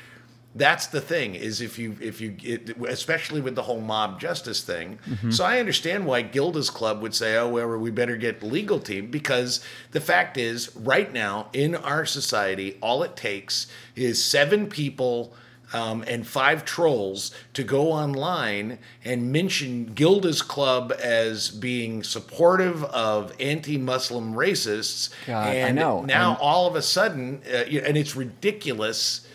[0.55, 4.61] That's the thing is if you if you it, especially with the whole mob justice
[4.61, 4.99] thing.
[5.07, 5.31] Mm-hmm.
[5.31, 9.09] So I understand why Gilda's club would say, "Oh, well, we better get legal team,"
[9.09, 15.33] because the fact is, right now in our society, all it takes is seven people
[15.73, 23.33] um, and five trolls to go online and mention Gilda's club as being supportive of
[23.39, 25.09] anti-Muslim racists.
[25.25, 26.01] God, I know.
[26.01, 29.27] now I'm- all of a sudden, uh, and it's ridiculous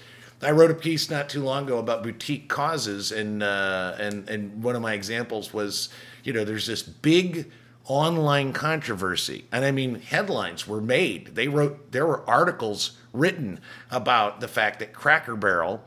[0.42, 4.62] I wrote a piece not too long ago about boutique causes, and uh, and and
[4.62, 5.88] one of my examples was,
[6.24, 7.50] you know, there's this big
[7.86, 11.34] online controversy, and I mean, headlines were made.
[11.34, 15.82] They wrote there were articles written about the fact that Cracker Barrel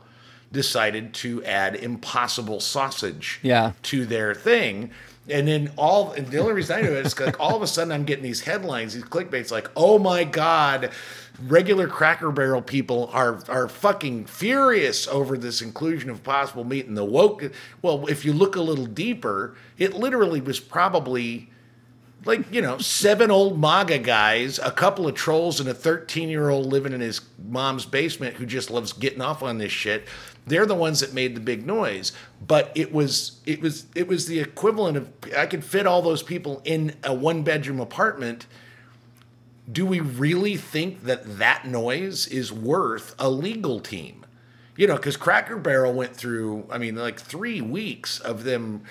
[0.50, 3.72] decided to add impossible sausage Yeah.
[3.84, 4.90] to their thing.
[5.30, 7.66] And then all, and the only reason I know it is like all of a
[7.66, 10.90] sudden I'm getting these headlines, these clickbaits, like, oh my God,
[11.40, 16.94] regular Cracker Barrel people are are fucking furious over this inclusion of possible meat in
[16.94, 17.52] the woke.
[17.80, 21.50] Well, if you look a little deeper, it literally was probably
[22.24, 26.50] like you know seven old maga guys a couple of trolls and a 13 year
[26.50, 30.06] old living in his mom's basement who just loves getting off on this shit
[30.46, 32.12] they're the ones that made the big noise
[32.46, 36.22] but it was it was it was the equivalent of i could fit all those
[36.22, 38.46] people in a one bedroom apartment
[39.70, 44.24] do we really think that that noise is worth a legal team?
[44.76, 48.82] You know because cracker barrel went through i mean like three weeks of them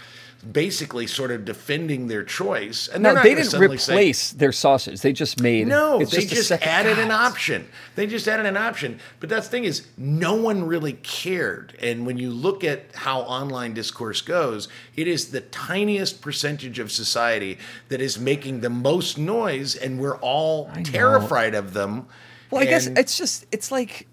[0.42, 4.32] basically sort of defending their choice and they're No, not they didn't suddenly say- replace
[4.32, 5.02] their sausage.
[5.02, 7.68] They just made no, It's they just, just, added an option.
[7.96, 9.00] They just added an option.
[9.20, 11.78] But that's the thing is, no one really cared.
[11.80, 16.92] And when you look at how online discourse goes, it is the tiniest percentage of
[16.92, 22.08] society that is making the most noise, and we're all terrified of them.
[22.50, 24.08] Well, I guess it's just it's like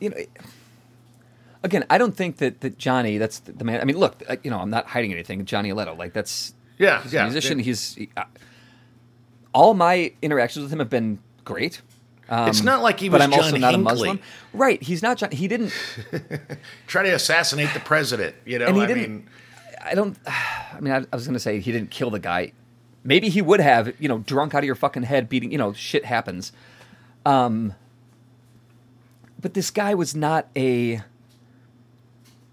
[0.00, 0.16] you know.
[1.68, 3.80] Again, I don't think that, that Johnny, that's the, the man.
[3.80, 5.44] I mean, look, uh, you know, I'm not hiding anything.
[5.44, 7.58] Johnny Leto, like that's yeah, he's yeah, a musician.
[7.58, 8.24] He's he, uh,
[9.52, 11.82] all my interactions with him have been great.
[12.30, 13.92] Um, It's not like he but was I'm also John not a Hinckley.
[13.92, 14.20] Muslim,
[14.54, 14.82] right?
[14.82, 15.30] He's not John.
[15.30, 15.72] He didn't.
[16.86, 18.34] try to assassinate the president.
[18.46, 19.28] You know, And he I didn't- mean,
[19.84, 20.16] I don't.
[20.26, 22.52] I mean, I, I was going to say he didn't kill the guy.
[23.04, 25.52] Maybe he would have, you know, drunk out of your fucking head, beating.
[25.52, 26.52] You know, shit happens.
[27.26, 27.74] Um,
[29.40, 31.02] but this guy was not a.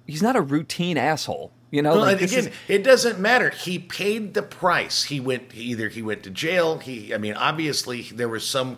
[0.05, 1.51] He's not a routine asshole.
[1.71, 3.49] You know, like, again, is- it doesn't matter.
[3.49, 5.03] He paid the price.
[5.05, 6.77] He went either he went to jail.
[6.79, 8.77] He, I mean, obviously there was some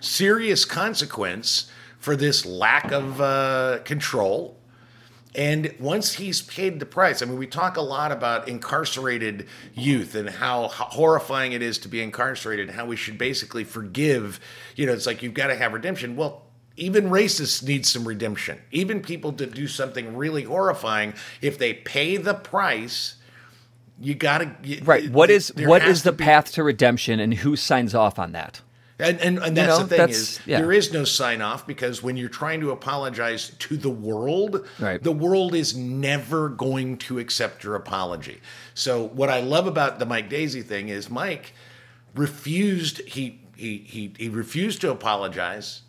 [0.00, 4.56] serious consequence for this lack of uh, control.
[5.34, 10.14] And once he's paid the price, I mean, we talk a lot about incarcerated youth
[10.14, 14.40] and how horrifying it is to be incarcerated, and how we should basically forgive.
[14.74, 16.16] You know, it's like you've got to have redemption.
[16.16, 16.44] Well,
[16.78, 18.60] even racists need some redemption.
[18.70, 21.12] Even people that do something really horrifying,
[21.42, 23.16] if they pay the price,
[24.00, 25.10] you got to right.
[25.10, 28.62] What is what is the be- path to redemption, and who signs off on that?
[29.00, 30.58] and, and, and that's know, the thing that's- is yeah.
[30.60, 35.00] there is no sign off because when you're trying to apologize to the world, Right.
[35.00, 38.40] the world is never going to accept your apology.
[38.74, 41.52] So what I love about the Mike Daisey thing is Mike
[42.14, 45.82] refused he he he, he refused to apologize.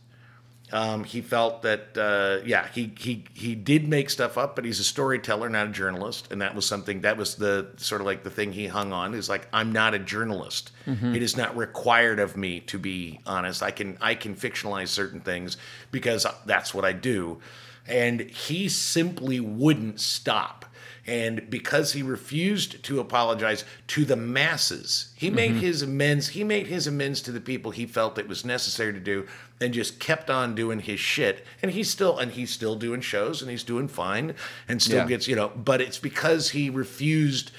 [0.72, 4.80] Um, he felt that uh, yeah he he he did make stuff up, but he's
[4.80, 8.24] a storyteller, not a journalist, and that was something that was the sort of like
[8.24, 10.72] the thing he hung on is like I'm not a journalist.
[11.16, 13.62] It is not required of me to be honest.
[13.64, 15.58] I can I can fictionalize certain things
[15.92, 17.40] because that's what I do,
[17.88, 20.66] and he simply wouldn't stop.
[21.10, 25.62] And because he refused to apologize to the masses, he made mm-hmm.
[25.62, 26.28] his amends.
[26.28, 29.28] He made his amends to the people he felt it was necessary to do,
[29.60, 31.44] and just kept on doing his shit.
[31.64, 34.36] And he's still and he's still doing shows, and he's doing fine,
[34.68, 35.08] and still Yeah.
[35.08, 35.52] gets you know.
[35.56, 37.50] But it's because he refused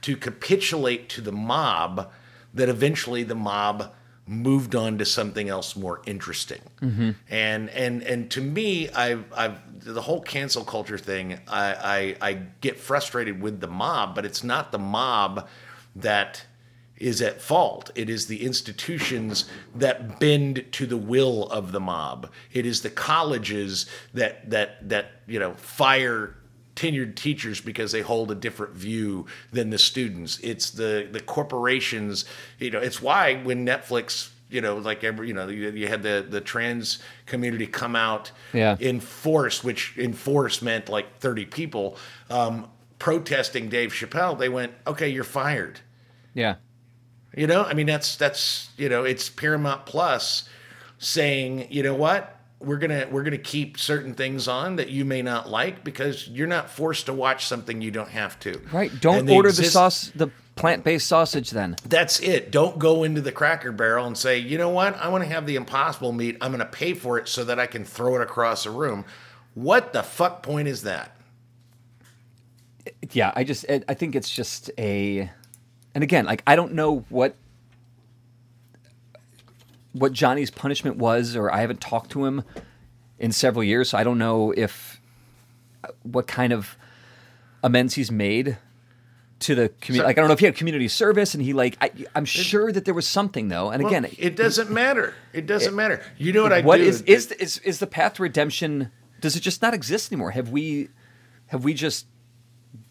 [0.00, 2.10] to capitulate to the mob
[2.54, 3.92] that eventually the mob
[4.28, 6.60] moved on to something else more interesting.
[6.80, 7.10] Mm-hmm.
[7.30, 11.40] And and and to me, I've I've the whole cancel culture thing.
[11.48, 15.48] I, I I get frustrated with the mob, but it's not the mob
[15.96, 16.44] that
[16.96, 17.90] is at fault.
[17.94, 22.30] It is the institutions that bend to the will of the mob.
[22.52, 26.34] It is the colleges that that that you know fire
[26.78, 30.38] tenured teachers because they hold a different view than the students.
[30.44, 32.24] It's the the corporations.
[32.60, 36.04] You know, it's why when Netflix, you know, like every, you know, you, you had
[36.04, 38.76] the the trans community come out Yeah.
[38.78, 41.96] in force, which in force meant like thirty people
[42.30, 42.68] um,
[43.00, 44.38] protesting Dave Chappelle.
[44.38, 45.80] They went, okay, you're fired.
[46.32, 46.56] Yeah.
[47.36, 50.48] You know, I mean, that's that's you know, it's Paramount Plus
[50.98, 55.22] saying, you know what, we're gonna we're gonna keep certain things on that you may
[55.22, 58.60] not like because you're not forced to watch something you don't have to.
[58.72, 58.90] Right.
[59.00, 61.50] Don't order the sauce, the plant-based sausage.
[61.50, 62.50] Then That's it.
[62.50, 65.46] Don't go into the Cracker Barrel and say, you know what, I want to have
[65.46, 66.36] the Impossible meat.
[66.40, 69.04] I'm gonna pay for it so that I can throw it across a room.
[69.54, 71.14] What the fuck point is that?
[73.12, 75.30] yeah, I just I think it's just a,
[75.94, 77.34] and again, like I don't know what
[79.92, 82.44] what Johnny's punishment was, or I haven't talked to him
[83.18, 83.90] in several years.
[83.90, 85.00] So I don't know if
[85.84, 86.76] uh, what kind of
[87.62, 88.58] amends he's made
[89.40, 90.06] to the community.
[90.06, 92.72] Like I don't know if he had community service, and he like I, I'm sure
[92.72, 93.70] that there was something though.
[93.70, 95.14] And Well, again, it doesn't matter.
[95.32, 96.02] It doesn't matter.
[96.16, 96.84] You know what I what do?
[96.84, 98.90] is is is is the path to redemption?
[99.20, 100.32] Does it just not exist anymore?
[100.32, 100.90] Have we
[101.48, 102.06] have we just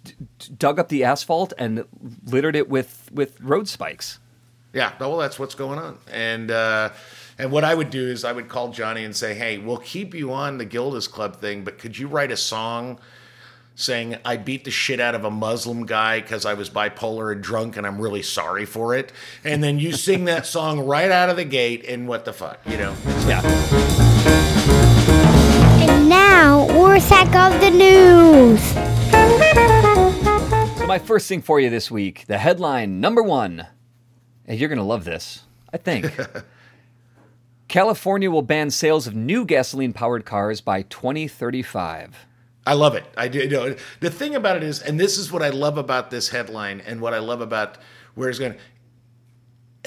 [0.04, 0.14] d-
[0.58, 1.86] dug up the asphalt and
[2.26, 4.20] littered it with with road spikes?
[4.78, 5.98] Yeah, well, that's what's going on.
[6.12, 6.92] And uh,
[7.40, 10.14] and what I would do is I would call Johnny and say, "Hey, we'll keep
[10.14, 13.00] you on the Gilda's Club thing, but could you write a song
[13.74, 17.42] saying I beat the shit out of a Muslim guy because I was bipolar and
[17.42, 19.12] drunk, and I'm really sorry for it?"
[19.44, 22.60] And then you sing that song right out of the gate, and what the fuck,
[22.68, 22.96] you know?
[23.26, 23.42] Yeah.
[25.90, 28.62] And now, Warsack of the News.
[30.78, 33.66] So my first thing for you this week, the headline number one.
[34.48, 36.18] And you're gonna love this, I think.
[37.68, 42.26] California will ban sales of new gasoline-powered cars by 2035.
[42.66, 43.06] I love it.
[43.16, 43.40] I do.
[43.40, 46.30] You know, the thing about it is, and this is what I love about this
[46.30, 47.78] headline, and what I love about
[48.16, 48.56] where it's going.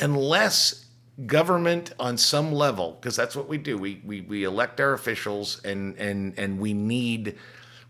[0.01, 0.87] Unless
[1.27, 5.61] government on some level, because that's what we do, we, we we elect our officials,
[5.63, 7.37] and and and we need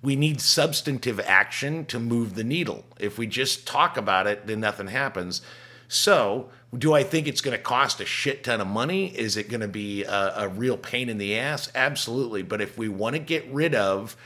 [0.02, 2.84] we need substantive action to move the needle.
[2.98, 5.40] If we just talk about it, then nothing happens.
[5.86, 9.06] So, do I think it's going to cost a shit ton of money?
[9.16, 11.70] Is it going to be a, a real pain in the ass?
[11.74, 12.42] Absolutely.
[12.42, 14.16] But if we want to get rid of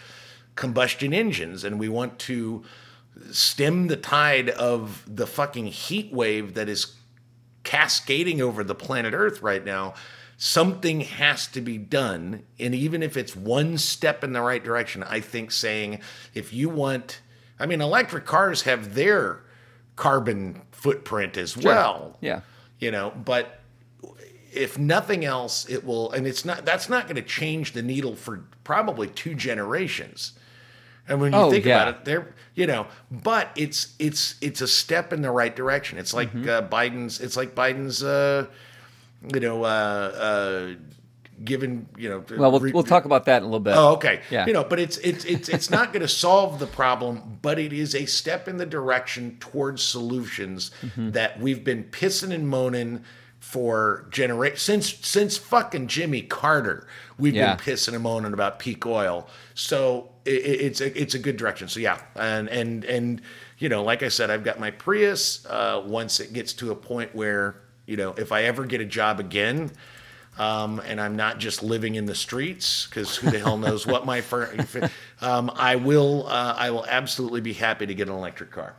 [0.54, 2.62] combustion engines and we want to
[3.30, 6.94] stem the tide of the fucking heat wave that is
[7.62, 9.94] cascading over the planet Earth right now,
[10.36, 12.42] something has to be done.
[12.60, 16.00] And even if it's one step in the right direction, I think saying
[16.34, 17.20] if you want,
[17.58, 19.43] I mean, electric cars have their
[19.96, 22.40] carbon footprint as well Yeah.
[22.78, 23.60] you know but
[24.52, 28.14] if nothing else it will and it's not that's not going to change the needle
[28.16, 30.32] for probably two generations
[31.08, 31.82] and when you Oh, think yeah.
[31.82, 35.98] about it there you know but it's it's it's a step in the right direction
[35.98, 36.48] it's like Mm-hmm.
[36.48, 38.46] uh, biden's it's like biden's uh
[39.32, 40.74] you know uh uh
[41.42, 43.74] given you know Well, we'll, re- we'll talk about that in a little bit.
[43.76, 44.20] Oh, okay.
[44.30, 44.46] Yeah.
[44.46, 47.72] You know, but it's it's it's it's not going to solve the problem, but it
[47.72, 51.10] is a step in the direction towards solutions Mm-hmm.
[51.12, 53.02] that we've been pissing and moaning
[53.40, 56.86] for generations since since fucking Jimmy Carter.
[57.18, 57.54] We've Yeah.
[57.56, 59.28] been pissing and moaning about peak oil.
[59.54, 61.68] So it- it's a it's a good direction.
[61.68, 63.20] So yeah, and and and
[63.58, 65.44] you know, like I said, I've got my Prius.
[65.46, 68.84] Uh, once it gets to a point where you know, if I ever get a
[68.86, 69.70] job again
[70.38, 74.04] um, and I'm not just living in the streets because who the hell knows what
[74.06, 74.54] my fir-
[75.20, 78.74] um, I will uh, I will absolutely be happy to get an electric car.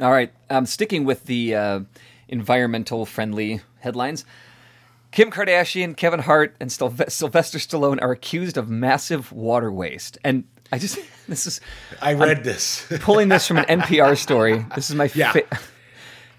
[0.00, 0.32] All right.
[0.48, 1.80] Um, sticking with the uh,
[2.28, 4.24] environmental friendly headlines,
[5.12, 10.16] Kim Kardashian, Kevin Hart, and Sylvester Stallone are accused of massive water waste.
[10.24, 11.60] And I just, this is
[12.00, 12.86] I read this.
[13.00, 14.64] pulling this from an NPR story.
[14.74, 15.32] This is my Yeah.
[15.32, 15.58] fa-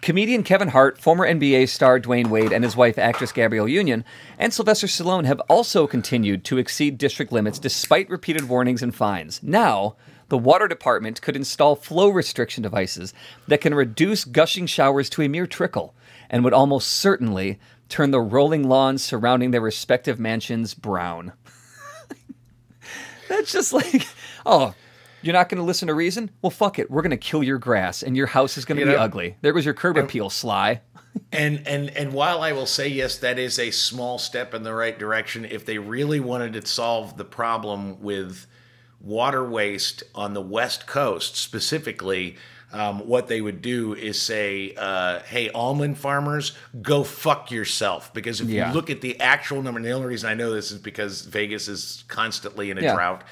[0.01, 4.03] Comedian Kevin Hart, former NBA star Dwyane Wade, and his wife, actress Gabrielle Union,
[4.39, 9.43] and Sylvester Stallone have also continued to exceed district limits despite repeated warnings and fines.
[9.43, 9.95] Now,
[10.29, 13.13] the water department could install flow restriction devices
[13.47, 15.93] that can reduce gushing showers to a mere trickle
[16.31, 21.33] and would almost certainly turn the rolling lawns surrounding their respective mansions brown.
[23.29, 24.07] That's just like,
[24.47, 24.73] oh,
[25.21, 26.31] you're not going to listen to reason?
[26.41, 26.89] Well, fuck it.
[26.91, 28.99] We're going to kill your grass, and your house is going to You be know-
[29.03, 29.37] ugly.
[29.41, 30.81] There was your curb appeal, Sly.
[31.31, 34.73] and and and while I will say yes, that is a small step in the
[34.73, 35.45] right direction.
[35.45, 38.47] If they really wanted to solve the problem with
[38.99, 42.37] water waste on the West Coast specifically.
[42.73, 48.39] Um, what they would do is say, uh, "Hey, almond farmers, go fuck yourself." Because
[48.39, 48.69] if Yeah.
[48.69, 51.23] you look at the actual number, and the only reason I know this is because
[51.23, 52.93] Vegas is constantly in a Yeah.
[52.95, 53.23] drought.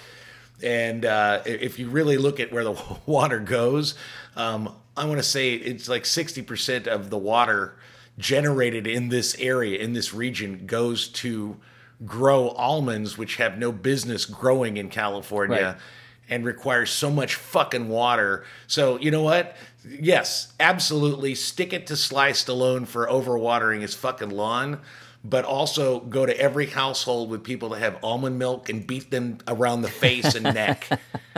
[0.63, 3.95] And uh, if you really look at where the water goes,
[4.35, 7.75] um, I want to say it's like 60% of the water
[8.17, 11.57] generated in this area, in this region, goes to
[12.05, 15.63] grow almonds, which have no business growing in California.
[15.63, 15.77] Right.
[16.31, 18.45] And requires so much fucking water.
[18.67, 19.55] So you know what?
[19.83, 21.33] Yes, absolutely.
[21.33, 24.79] Stick it to Sly Stallone for overwatering his fucking lawn
[25.23, 29.37] but also go to every household with people that have almond milk and beat them
[29.47, 30.87] around the face and neck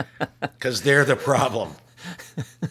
[0.40, 1.72] because they're the problem.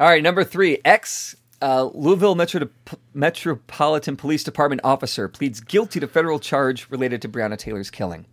[0.00, 2.68] All right, number three, ex uh, Louisville Metro-
[3.14, 8.26] Metropolitan Police Department officer pleads guilty to federal charge related to Breonna Taylor's killing.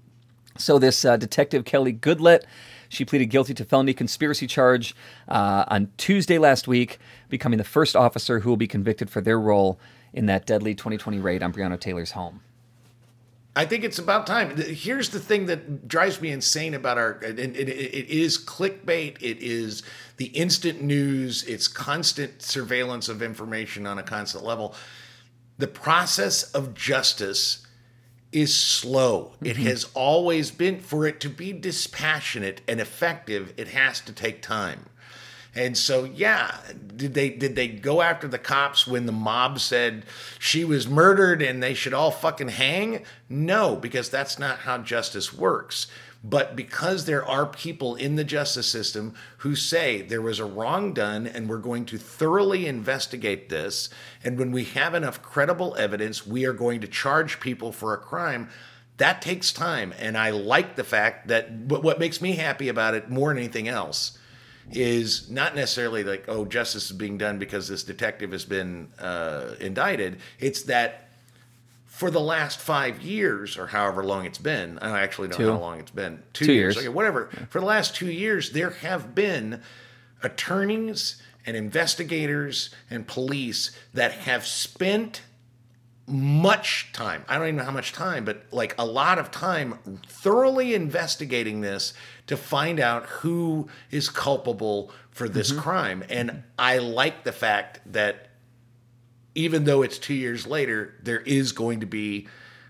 [0.57, 2.43] So this uh, detective Kelly Goodlett,
[2.89, 4.95] she pleaded guilty to felony conspiracy charge
[5.27, 9.39] uh, on Tuesday last week, becoming the first officer who will be convicted for their
[9.39, 9.79] role
[10.13, 12.41] in that deadly 2020 raid on Breonna Taylor's home.
[13.55, 14.55] I think it's about time.
[14.55, 19.17] Here's the thing that drives me insane about our it, it, it is clickbait.
[19.21, 19.83] It is
[20.17, 21.43] the instant news.
[21.43, 24.75] It's constant surveillance of information on a constant level.
[25.57, 27.65] The process of justice
[28.31, 29.33] is slow.
[29.41, 29.65] It mm-hmm.
[29.65, 34.85] has always been for it to be dispassionate and effective, it has to take time.
[35.55, 36.57] And so, yeah,
[36.95, 40.05] did they did they go after the cops when the mob said
[40.37, 43.03] she was murdered and they should all fucking hang?
[43.27, 45.87] No, because that's not how justice works.
[46.23, 50.93] But because there are people in the justice system who say there was a wrong
[50.93, 53.89] done and we're going to thoroughly investigate this,
[54.21, 57.97] and when we have enough credible evidence, we are going to charge people for a
[57.97, 58.49] crime.
[58.97, 59.93] That takes time.
[59.97, 63.37] And I like the fact that what what makes me happy about it more than
[63.37, 64.18] anything else
[64.71, 69.55] is not necessarily like, oh, justice is being done because this detective has been uh,
[69.59, 70.19] indicted.
[70.39, 71.09] It's that
[71.85, 75.59] for the last five years or however long it's been, I actually don't know how
[75.59, 76.23] long it's been.
[76.33, 76.75] Two, Two years.
[76.75, 76.85] years.
[76.85, 77.29] Okay, whatever.
[77.49, 79.61] For the last two years, there have been
[80.23, 85.23] attorneys and investigators and police that have spent
[86.09, 87.23] much time.
[87.27, 91.61] I don't even know how much time, but like a lot of time thoroughly investigating
[91.61, 91.93] this
[92.27, 95.61] to find out who is culpable for this mm-hmm.
[95.61, 96.03] crime.
[96.09, 98.29] And I like the fact that
[99.35, 102.27] even though it's two years later, there is going to be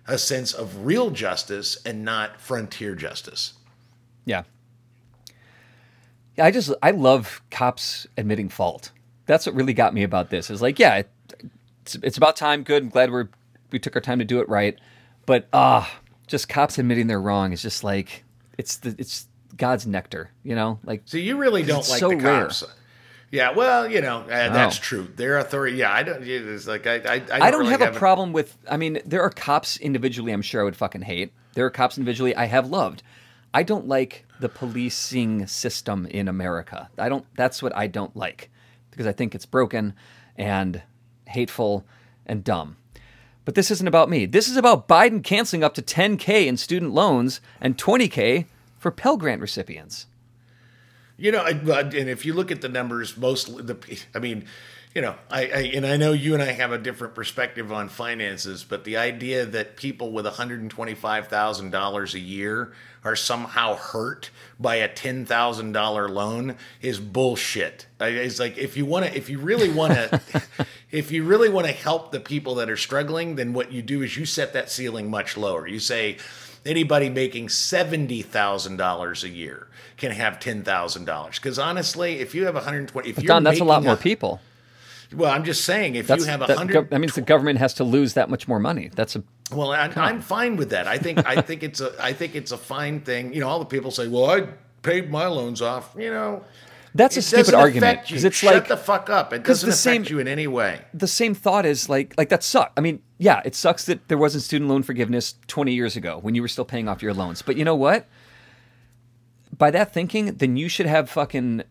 [0.07, 3.53] a sense of real justice and not frontier justice.
[4.25, 4.43] Yeah.
[6.37, 8.91] Yeah, I just I love cops admitting fault.
[9.25, 10.49] That's what really got me about this.
[10.49, 11.03] Is like, yeah,
[11.95, 12.63] it's it's about time.
[12.63, 12.83] Good.
[12.83, 13.29] I'm glad we're
[13.71, 14.77] we took our time to do it right.
[15.25, 15.91] But ah,
[16.27, 18.23] just cops admitting they're wrong is just like
[18.57, 19.27] it's the it's
[19.57, 20.31] God's nectar.
[20.43, 22.43] You know, like So you really don't like so the rare.
[22.43, 22.63] cops.
[23.31, 25.07] Yeah, well, you know, uh, that's true.
[25.15, 25.77] Their authority.
[25.77, 26.23] Yeah, I don't.
[26.23, 26.95] It's like I.
[26.95, 28.57] I, I don't really have a have problem with.
[28.67, 30.31] I mean, there are cops individually.
[30.31, 31.31] I'm sure I would fucking hate.
[31.53, 33.03] There are cops individually I have loved.
[33.53, 36.89] I don't like the policing system in America.
[36.97, 37.25] I don't.
[37.35, 38.49] That's what I don't like
[38.89, 39.93] because I think it's broken
[40.35, 40.81] and
[41.29, 41.85] hateful
[42.25, 42.77] and dumb.
[43.45, 44.25] But this isn't about me.
[44.25, 48.45] This is about Biden canceling up to 10k in student loans and 20k
[48.77, 50.05] for Pell Grant recipients.
[51.17, 53.77] You know, and if you look at the numbers, most the,
[54.13, 54.45] I mean,
[54.95, 57.89] you know, I, I and I know you and I have a different perspective on
[57.89, 62.73] finances, but the idea that people with one hundred and twenty-five thousand dollars a year
[63.03, 64.29] are somehow hurt
[64.59, 67.85] by a ten thousand dollar loan is bullshit.
[67.99, 70.21] I- It's like if you want to, if you really want to,
[70.91, 74.01] if you really want to help the people that are struggling, then what you do
[74.01, 75.67] is you set that ceiling much lower.
[75.67, 76.17] You say
[76.65, 79.67] anybody making seventy thousand dollars a year
[79.97, 81.35] can have ten thousand dollars.
[81.37, 83.95] Because honestly, if you have one hundred twenty, if you're Don, that's a lot more
[83.95, 84.41] people.
[85.13, 87.73] Well, I'm just saying, if That's, you have a hundred, that means the government has
[87.75, 88.89] to lose that much more money.
[88.93, 90.87] That's a well, I, I'm fine with that.
[90.87, 93.33] I think I think it's a I think it's a fine thing.
[93.33, 94.47] You know, all the people say, "Well, I
[94.83, 96.43] paid my loans off." You know,
[96.93, 99.33] That's a it stupid argument because it's Shut like the fuck up.
[99.33, 100.81] It doesn't the affect same- you in any way.
[100.93, 102.71] the same thought is like like that sucks.
[102.77, 106.35] I mean, yeah, it sucks that there wasn't student loan forgiveness 20 years ago when
[106.35, 107.41] you were still paying off your loans.
[107.41, 108.07] But you know what?
[109.57, 111.63] By that thinking, then you should have fucking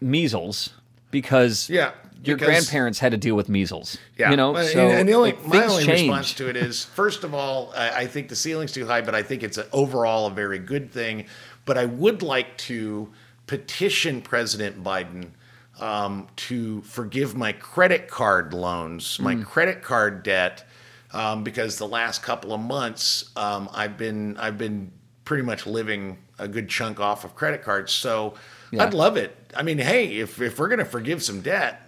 [0.00, 0.70] measles
[1.10, 1.92] because Yeah,
[2.24, 3.98] your because- grandparents had to deal with measles.
[4.16, 4.52] Yeah, you know.
[4.54, 6.08] But- so and, and the only like, my only change.
[6.08, 9.14] response to it is, first of all, I, I think the ceiling's too high, but
[9.14, 11.26] I think it's a, overall a very good thing.
[11.64, 13.12] But I would like to
[13.46, 15.30] petition President Biden
[15.80, 19.44] um, to forgive my credit card loans, my Mm.
[19.44, 20.66] credit card debt,
[21.12, 24.90] um, because the last couple of months um, I've been I've been
[25.24, 27.92] pretty much living a good chunk off of credit cards.
[27.92, 28.34] So
[28.70, 28.84] Yeah.
[28.84, 29.36] I'd love it.
[29.56, 31.82] I mean, hey, if if we're gonna forgive some debt.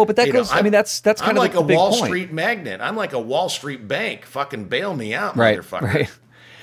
[0.00, 0.50] Well, but that You goes.
[0.50, 2.04] I I'm- mean, that's that's kind I'm of like the, a the Wall point.
[2.06, 2.80] Street magnet.
[2.80, 4.24] I'm like a Wall Street bank.
[4.24, 5.82] Fucking bail me out, right motherfucker.
[5.94, 6.10] right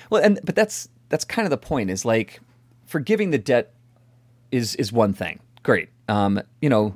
[0.09, 2.39] well and but that's that's kind of the point is like
[2.87, 3.73] forgiving the debt
[4.51, 6.95] is is one thing great um you know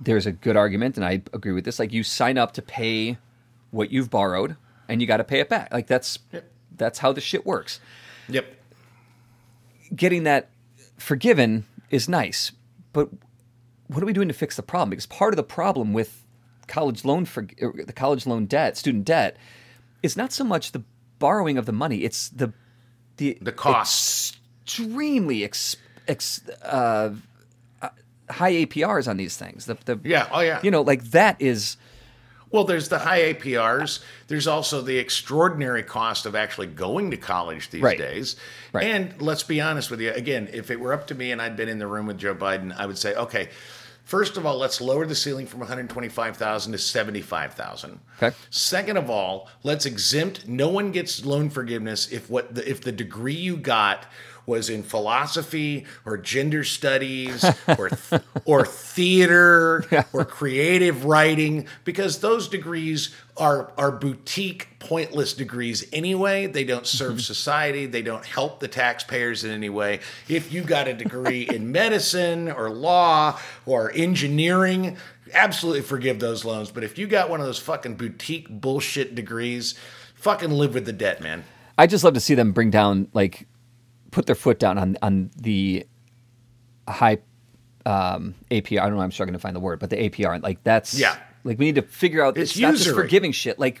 [0.00, 3.16] there's a good argument and i agree with this like you sign up to pay
[3.70, 4.56] what you've borrowed
[4.88, 6.18] and you got to pay it back like that's
[6.76, 7.80] that's how the shit works
[8.28, 8.46] Yep.
[9.96, 10.50] getting that
[10.98, 12.52] forgiven is nice,
[12.92, 13.08] but
[13.92, 14.90] what are we doing to fix the problem?
[14.90, 16.24] Because part of the problem with
[16.66, 19.36] college loan for er, the college loan debt, student debt,
[20.02, 20.82] is not so much the
[21.18, 22.52] borrowing of the money; it's the
[23.16, 24.38] the The costs.
[24.62, 25.76] extremely ex,
[26.08, 27.12] ex, uh,
[27.82, 27.88] uh,
[28.30, 29.66] high APRs on these things.
[29.66, 30.28] The, the Yeah.
[30.32, 30.60] Oh yeah.
[30.62, 31.76] you know, like that is
[32.52, 34.00] Well, there's the high APRs.
[34.28, 37.98] There's also the extraordinary cost of actually going to college these Right.
[37.98, 38.36] days.
[38.72, 38.86] Right.
[38.86, 40.12] And let's be honest with you.
[40.12, 42.34] Again, if it were up to me and I'd been in the room with Joe
[42.34, 43.50] Biden, I would say, okay,
[44.10, 48.00] First of all, let's lower the ceiling from 125,000 to 75,000.
[48.20, 48.36] Okay.
[48.50, 50.48] Second of all, let's exempt.
[50.48, 54.06] No one gets loan forgiveness if what the, if the degree you got
[54.50, 57.44] was in philosophy or gender studies
[57.78, 65.86] or th- or theater or creative writing because those degrees are are boutique pointless degrees
[65.92, 66.46] anyway.
[66.46, 66.98] They don't mm-hmm.
[66.98, 67.86] serve society.
[67.86, 70.00] They don't help the taxpayers in any way.
[70.28, 74.98] If you got a degree in medicine or law or engineering
[75.32, 76.72] absolutely forgive those loans.
[76.72, 79.76] But if you got one of those fucking boutique bullshit degrees
[80.16, 81.44] fucking live with the debt man.
[81.78, 83.46] I just love to see them bring down like
[84.10, 85.86] put their foot down on on the
[86.88, 87.18] high
[87.86, 88.80] um, APR.
[88.80, 89.02] I don't know.
[89.02, 90.42] I'm struggling to find the word, but the APR.
[90.42, 91.16] Like that's Yeah.
[91.44, 92.36] Like we need to figure out.
[92.36, 93.58] It's It's, not just forgiving shit.
[93.58, 93.80] Like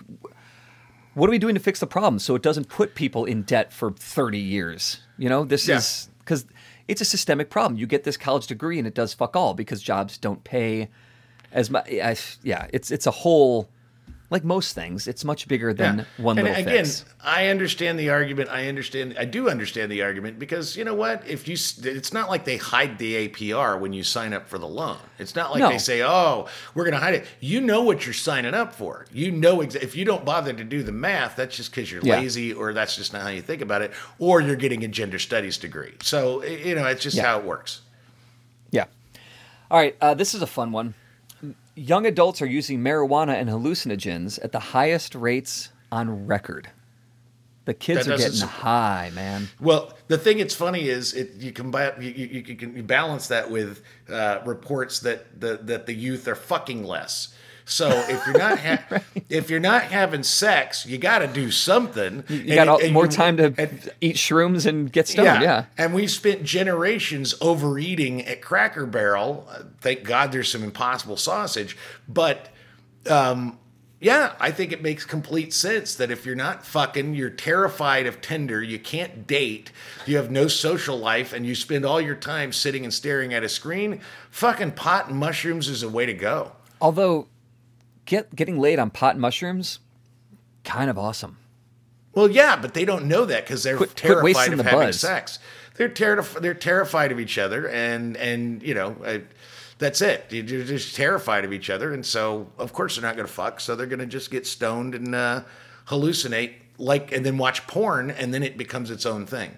[1.14, 3.72] what are we doing to fix the problem so it doesn't put people in debt
[3.72, 4.98] for 30 years?
[5.18, 5.76] You know, this Yeah.
[5.78, 6.46] is because
[6.88, 7.78] it's a systemic problem.
[7.78, 10.88] You get this college degree and it does fuck all because jobs don't pay
[11.52, 11.90] as much.
[12.42, 13.68] Yeah, it's it's a whole.
[14.30, 16.04] Like most things, it's much bigger than Yeah.
[16.16, 17.04] one and little again, fix.
[17.20, 18.48] I understand the argument.
[18.48, 19.16] I understand.
[19.18, 21.26] I do understand the argument because you know what?
[21.26, 24.68] If you, it's not like they hide the APR when you sign up for the
[24.68, 24.98] loan.
[25.18, 25.68] It's not like No.
[25.70, 29.04] they say, "Oh, we're going to hide it." You know what you're signing up for.
[29.12, 32.02] You know exa- if you don't bother to do the math, that's just because you're
[32.04, 32.20] Yeah.
[32.20, 35.18] lazy, or that's just not how you think about it, or you're getting a gender
[35.18, 35.94] studies degree.
[36.02, 37.26] So you know, it's just Yeah.
[37.26, 37.80] how it works.
[38.70, 38.84] Yeah.
[39.72, 39.96] All right.
[40.00, 40.94] Uh, this is a fun one.
[41.80, 46.68] Young adults are using marijuana and hallucinogens at the highest rates on record.
[47.64, 49.48] The kids That are getting high, man.
[49.58, 53.50] Well, the thing that's funny is it you can you, you, you can balance that
[53.50, 57.34] with uh, reports that the that the youth are fucking less.
[57.70, 62.24] So if you're not ha- if you're not having sex, you got to do something.
[62.28, 65.42] You got all, more time to eat shrooms and get stoned.
[65.42, 65.66] Yeah.
[65.78, 69.46] And we've spent generations overeating at Cracker Barrel.
[69.50, 71.76] Uh, Thank God there's some impossible sausage.
[72.08, 72.50] But
[73.08, 73.58] um,
[74.00, 78.22] yeah, I think it makes complete sense that if you're not fucking, you're terrified of
[78.22, 79.70] Tinder, you can't date,
[80.06, 83.44] you have no social life, and you spend all your time sitting and staring at
[83.44, 84.00] a screen,
[84.30, 86.52] fucking pot and mushrooms is a way to go.
[86.80, 87.28] Although,
[88.10, 89.78] get getting laid on pot and mushrooms,
[90.64, 91.38] kind of awesome.
[92.12, 94.64] Well, yeah, but they don't know that because they're Quit- quit terrified wasting of the
[94.64, 95.00] having buzz.
[95.00, 95.38] sex.
[95.76, 96.42] They're terrified.
[96.42, 99.18] They're terrified of each other, and and you know, uh,
[99.78, 100.26] that's it.
[100.30, 103.60] You're just terrified of each other, and so of course they're not going to fuck.
[103.60, 105.42] So they're going to just get stoned and uh,
[105.86, 109.56] hallucinate, like, and then watch porn, and then it becomes its own thing.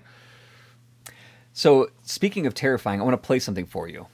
[1.54, 4.06] So, speaking of terrifying, I want to play something for you.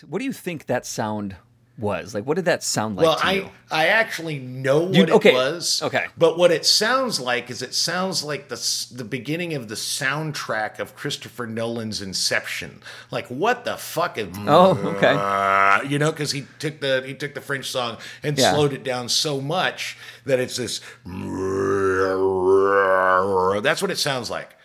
[0.00, 1.36] That what do you think that sound
[1.78, 2.14] was?
[2.14, 3.50] Like what did that sound like well, I you?
[3.70, 5.82] I actually know what You- it was.
[5.82, 6.06] okay.
[6.18, 10.78] But what it sounds like is it sounds like the the beginning of the soundtrack
[10.78, 12.82] of Christopher Nolan's Inception.
[13.10, 14.28] Like what the fuck is?
[14.46, 15.14] Oh, okay.
[15.18, 18.52] Uh, you know, because he took the he took the French song and Yeah.
[18.52, 20.80] slowed it down so much that it's this.
[23.62, 24.56] That's what it sounds like.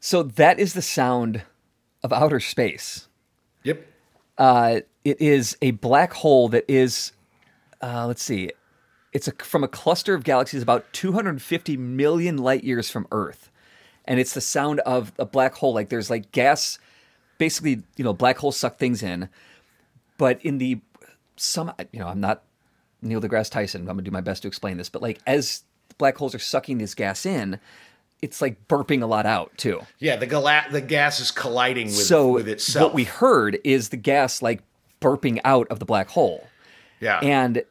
[0.00, 1.42] So that is the sound
[2.02, 3.08] of outer space.
[3.64, 3.86] Yep.
[4.42, 7.12] Uh, it is a black hole that is,
[7.80, 8.50] uh, let's see,
[9.12, 13.52] it's a, from a cluster of galaxies about 250 million light years from Earth,
[14.04, 15.72] and it's the sound of a black hole.
[15.72, 16.80] Like there's like gas,
[17.38, 19.28] basically, you know, black holes suck things in,
[20.18, 20.80] but in the
[21.36, 22.42] some, you know, I'm not
[23.00, 23.82] Neil deGrasse Tyson.
[23.82, 25.62] I'm gonna do my best to explain this, but like as
[25.98, 27.60] black holes are sucking this gas in,
[28.22, 29.80] it's like burping a lot out too.
[29.98, 32.84] Yeah, the gala- the gas is colliding with so with itself.
[32.86, 34.62] what we heard is the gas like
[35.00, 36.46] burping out of the black hole
[37.00, 37.18] yeah.
[37.18, 37.64] and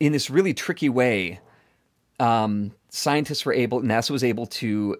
[0.00, 1.38] in this really tricky way
[2.18, 4.96] um, scientists were able nasa was able to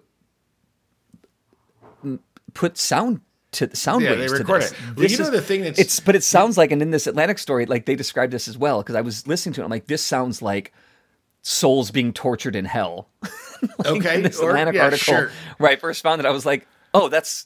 [2.53, 3.19] put sound
[3.51, 4.71] to sound Yeah, they waves to record this.
[4.71, 4.77] it.
[4.95, 7.05] Well, you know is- the thing that's- it's but it sounds like and in this
[7.07, 9.69] atlantic story like they described this as well because i was listening to it i'm
[9.69, 10.73] like this sounds like
[11.43, 13.07] souls being tortured in hell
[13.85, 14.15] okay.
[14.15, 15.31] in this or- Atlantic yeah, article sure.
[15.59, 17.45] where I first found it, I was like, oh, that's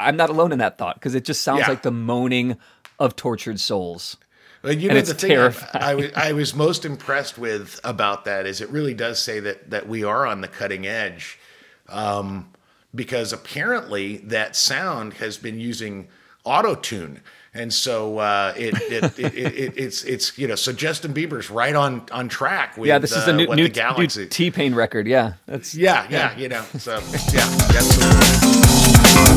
[0.00, 1.68] I'm not alone in that thought because it just sounds Yeah.
[1.70, 2.56] like the moaning
[2.98, 4.16] of tortured souls.
[4.62, 5.52] Well, you And know the thing I.
[5.74, 9.70] I, was, I was most impressed with about that is it really does say that
[9.70, 11.36] that we are on the cutting edge,
[11.88, 12.52] um,
[12.94, 16.06] because apparently that sound has been using
[16.44, 17.22] auto tune.
[17.54, 21.74] And so uh, it, it, it, it, it's it's you know so Justin Bieber's right
[21.74, 24.22] on on track with Yeah, this is the uh, new, what new, Galaxy.
[24.22, 25.06] new T Pain record.
[25.06, 26.62] Yeah, that's yeah, yeah, you know.
[26.78, 26.92] So
[27.32, 27.44] yeah,
[27.76, 29.32] absolutely.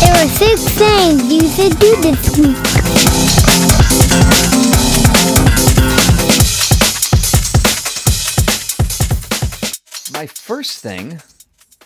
[0.00, 3.72] There are six things you should do this week.
[10.12, 11.20] My first thing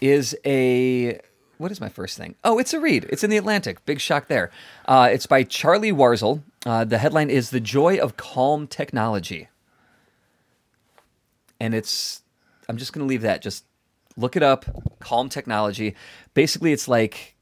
[0.00, 1.20] is a
[1.58, 2.34] what is my first thing?
[2.44, 3.06] Oh, it's a read.
[3.10, 3.84] It's in the Atlantic.
[3.86, 4.50] Big shock there.
[4.86, 6.42] Uh, it's by Charlie Warzel.
[6.64, 9.48] Uh, the headline is "The Joy of Calm Technology,"
[11.60, 12.22] and it's.
[12.68, 13.42] I'm just going to leave that.
[13.42, 13.64] Just
[14.16, 14.64] look it up.
[14.98, 15.94] Calm technology.
[16.34, 17.34] Basically, it's like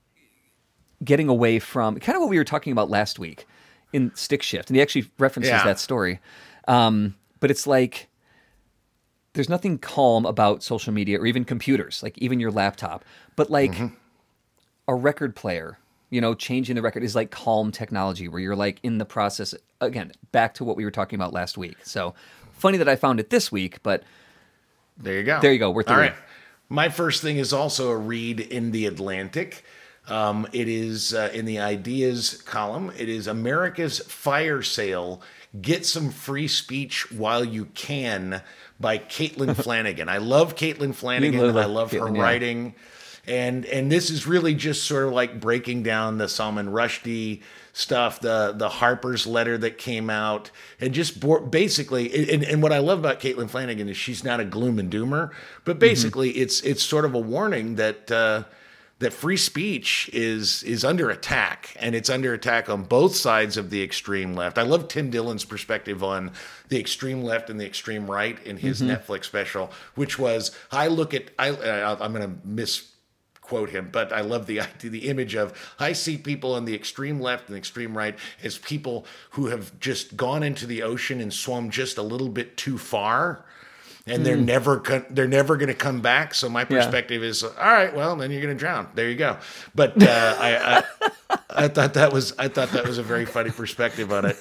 [1.02, 3.46] getting away from kind of what we were talking about last week
[3.92, 5.64] in Stick Shift, and he actually references Yeah.
[5.64, 6.20] that story.
[6.68, 8.08] Um, but it's like
[9.32, 13.04] there's nothing calm about social media or even computers, like even your laptop.
[13.36, 13.94] But like Mm-hmm.
[14.88, 15.78] A record player,
[16.10, 19.54] you know, changing the record is like calm technology where you're like in the process
[19.80, 21.76] again, back to what we were talking about last week.
[21.82, 22.14] So
[22.52, 24.02] funny that I found it this week, but
[24.96, 25.40] There you go.
[25.40, 25.70] There you go.
[25.70, 26.02] We're All through.
[26.02, 26.14] right.
[26.68, 29.64] My first thing is also a read in the Atlantic.
[30.08, 32.92] Um, it is uh, in the ideas column.
[32.98, 35.22] It is America's fire sale.
[35.60, 38.42] Get some free speech while you can
[38.80, 40.08] by Caitlin Flanagan.
[40.08, 41.40] I love Caitlin Flanagan.
[41.40, 42.22] love I love her Caitlin, yeah.
[42.22, 42.74] writing.
[43.26, 47.40] And and this is really just sort of like breaking down the Salman Rushdie
[47.72, 50.50] stuff, the the Harper's letter that came out,
[50.80, 54.40] and just bo- basically, and, and what I love about Caitlin Flanagan is she's not
[54.40, 55.30] a gloom and doomer,
[55.64, 58.44] but basically it's it's sort of a warning that uh,
[59.00, 63.70] that free speech is is under attack, and it's under attack on both sides of
[63.70, 64.56] the extreme left.
[64.56, 66.30] I love Tim Dillon's perspective on
[66.68, 71.12] the extreme left and the extreme right in his Netflix special, which was I look
[71.12, 72.93] at I uh, I'm going to miss
[73.44, 76.74] quote him, but I love the idea, the image of I see people on the
[76.74, 81.32] extreme left and extreme right as people who have just gone into the ocean and
[81.32, 83.44] swum just a little bit too far.
[84.06, 86.34] And they're never they're never going to come back.
[86.34, 88.88] So my perspective is, all right, well, then you're going to drown.
[88.94, 89.38] There you go.
[89.74, 90.82] But uh, I,
[91.30, 94.36] I I thought that was I thought that was a very funny perspective on it.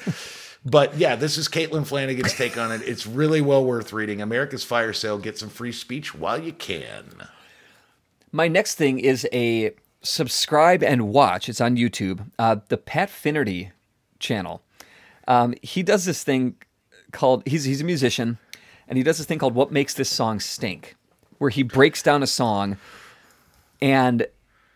[0.66, 2.82] But yeah, this is Caitlin Flanagan's take on it.
[2.82, 4.22] It's really well worth reading.
[4.22, 5.20] America's Fire Sale.
[5.20, 7.30] Get some free speech while you can.
[8.36, 11.48] My next thing is a subscribe and watch.
[11.48, 12.32] It's on YouTube.
[12.40, 13.72] Uh, the Pat Finnerty
[14.18, 14.64] channel.
[15.28, 16.56] Um, he does this thing
[17.12, 18.40] called he's he's a musician,
[18.88, 20.96] and he does this thing called "What Makes This Song Stink,"
[21.38, 22.78] where he breaks down a song.
[23.80, 24.26] And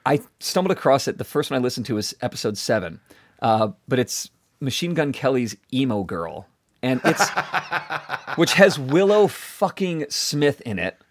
[0.06, 1.18] I stumbled across it.
[1.18, 3.00] The first one I listened to was episode seven,
[3.42, 4.30] uh, but it's
[4.60, 6.48] Machine Gun Kelly's "Emo Girl,"
[6.84, 7.28] and it's
[8.36, 11.02] which has Willow fucking Smith in it.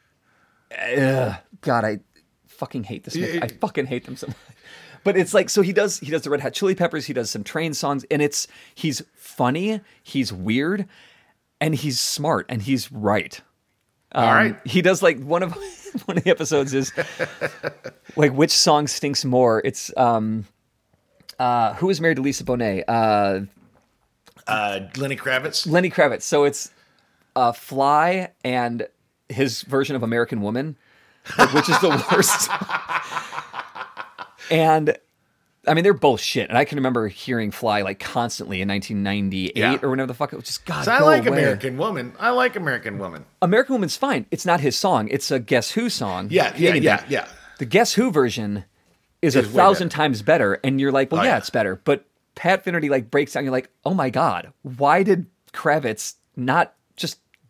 [0.96, 1.98] Ugh, God, I
[2.56, 3.16] fucking hate this.
[3.16, 4.36] I fucking hate them so much.
[5.04, 7.30] But it's like so he does he does the Red Hot Chili Peppers, he does
[7.30, 10.88] some train songs, and it's he's funny, he's weird,
[11.60, 13.40] and he's smart, and he's right.
[14.10, 14.56] All right.
[14.64, 15.52] He does like one of
[16.06, 16.92] one of the episodes is
[18.16, 19.62] like which song stinks more.
[19.64, 20.44] It's um
[21.38, 22.82] uh who is married to Lisa Bonet?
[22.88, 23.42] Uh
[24.48, 25.70] Uh, Lenny Kravitz.
[25.70, 26.22] Lenny Kravitz.
[26.22, 26.72] So it's
[27.36, 28.88] uh, Fly and
[29.28, 30.76] his version of American Woman,
[31.52, 32.50] which is the worst.
[34.50, 34.96] and
[35.66, 36.48] I mean, they're both shit.
[36.48, 39.78] And I can remember hearing Fly like constantly in 1998 Yeah.
[39.82, 40.44] or whenever the fuck it was.
[40.44, 41.38] Just God, So I like away.
[41.38, 42.12] American Woman.
[42.20, 43.24] I like American Woman.
[43.42, 44.26] American Woman's fine.
[44.30, 45.08] It's not his song.
[45.10, 46.28] It's a Guess Who song.
[46.30, 46.84] Yeah, yeah, anything.
[46.84, 47.28] yeah, yeah.
[47.58, 48.64] The Guess Who version
[49.22, 49.96] is, a thousand better.
[49.96, 51.38] times better, and you're like, well, Oh, yeah, yeah.
[51.38, 51.80] it's better.
[51.84, 52.04] But
[52.36, 53.42] Pat Finnerty like breaks down.
[53.44, 56.74] You're like, oh my god, why did Kravitz not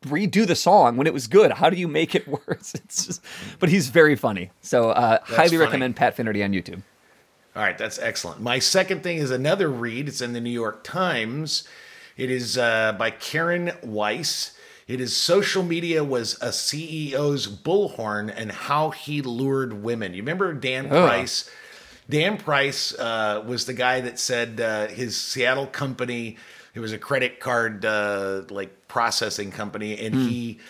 [0.07, 1.53] redo the song when it was good?
[1.53, 2.75] How do you make it worse?
[2.75, 3.25] It's just,
[3.59, 4.51] but he's very funny.
[4.63, 5.59] So uh, highly funny.
[5.59, 6.83] recommend Pat Finnerty on YouTube.
[7.55, 8.41] All right, that's excellent.
[8.41, 10.09] My second thing is another read.
[10.09, 11.67] It's in the New York Times.
[12.17, 14.53] It is uh, by Karen Weise.
[14.89, 20.15] It is Social Media Was a CEO's Bullhorn and How He Lured Women.
[20.15, 21.51] You remember Dan Price?
[22.09, 26.37] Dan Price uh, was the guy that said uh, his Seattle company,
[26.77, 30.61] it was a credit card uh, like processing company, and he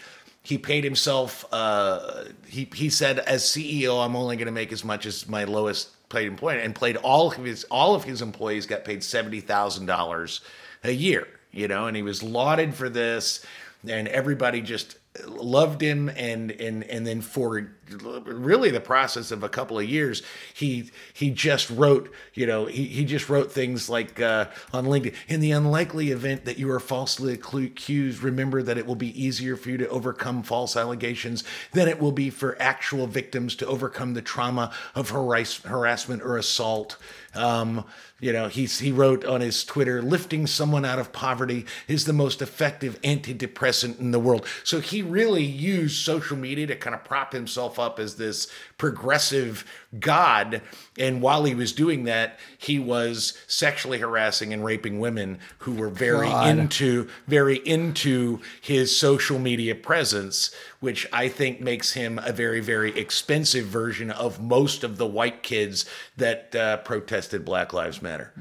[0.46, 4.84] he paid himself uh he he said as ceo i'm only going to make as
[4.84, 8.64] much as my lowest paid employee and played all of his all of his employees
[8.64, 10.40] got paid $70000
[10.84, 13.44] a year you know and he was lauded for this
[13.88, 19.48] and everybody just loved him and and and then for really the process of a
[19.48, 20.22] couple of years
[20.54, 25.14] he he just wrote you know he, he just wrote things like uh, on linkedin
[25.28, 29.56] in the unlikely event that you are falsely accused remember that it will be easier
[29.56, 34.14] for you to overcome false allegations than it will be for actual victims to overcome
[34.14, 36.96] the trauma of harass- harassment or assault
[37.36, 37.84] um,
[38.18, 42.14] you know, he's he wrote on his Twitter, lifting someone out of poverty is the
[42.14, 44.46] most effective antidepressant in the world.
[44.64, 48.48] So he really used social media to kind of prop himself up as this
[48.78, 49.64] progressive
[49.98, 50.62] god.
[50.98, 55.88] And while he was doing that, he was sexually harassing and raping women who were
[55.88, 56.48] very God.
[56.58, 62.96] into very into his social media presence, which I think makes him a very very
[62.98, 68.32] expensive version of most of the white kids that uh, protested Black Lives Matter.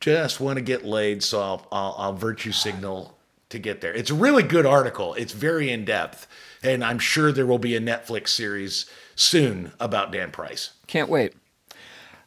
[0.00, 3.18] Just want to get laid, so I'll, I'll I'll virtue signal
[3.50, 3.92] to get there.
[3.92, 5.14] It's a really good article.
[5.14, 6.26] It's very in depth,
[6.62, 10.70] and I'm sure there will be a Netflix series soon about Dan Price.
[10.86, 11.34] Can't wait.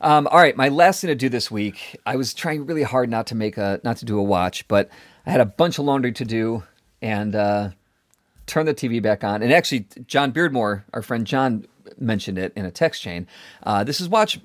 [0.01, 1.99] Um, all right, my last thing to do this week.
[2.05, 4.89] I was trying really hard not to make a not to do a watch, but
[5.25, 6.63] I had a bunch of laundry to do,
[7.01, 7.69] and uh,
[8.45, 9.41] turned the TV back on.
[9.41, 11.65] And actually, John Beardmore, our friend John,
[11.97, 13.27] mentioned it in a text chain.
[13.63, 14.39] Uh, this is watch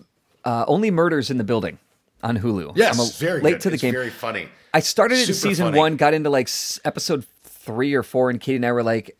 [0.44, 1.78] uh, Only Murders in the Building
[2.22, 2.76] on Hulu.
[2.76, 3.60] Yes, I'm a- very late good.
[3.62, 3.92] to the It's game.
[3.94, 4.48] Very funny.
[4.72, 5.78] I started it in season funny.
[5.78, 6.48] one, got into like
[6.84, 9.16] episode three or four, and Katie and I were like,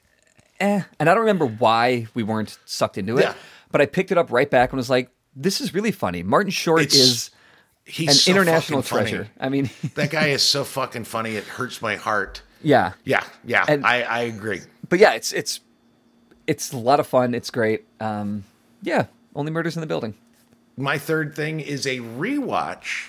[0.61, 0.82] eh.
[0.98, 3.34] And I don't remember why we weren't sucked into it, Yeah.
[3.70, 6.22] but I picked it up right back and was like, this is really funny.
[6.22, 7.30] Martin Short It's- is
[7.84, 9.11] He's an so international fucking funny.
[9.16, 9.30] treasure.
[9.40, 11.36] I mean, that guy is so fucking funny.
[11.36, 12.42] It hurts my heart.
[12.62, 12.92] yeah.
[13.04, 14.61] Yeah, yeah, And- I, I agree.
[14.88, 15.61] But yeah, it's it's
[16.46, 17.34] it's a lot of fun.
[17.34, 17.84] It's great.
[18.00, 18.44] Um,
[18.82, 20.14] yeah, only murders in the building.
[20.76, 23.09] My third thing is a rewatch.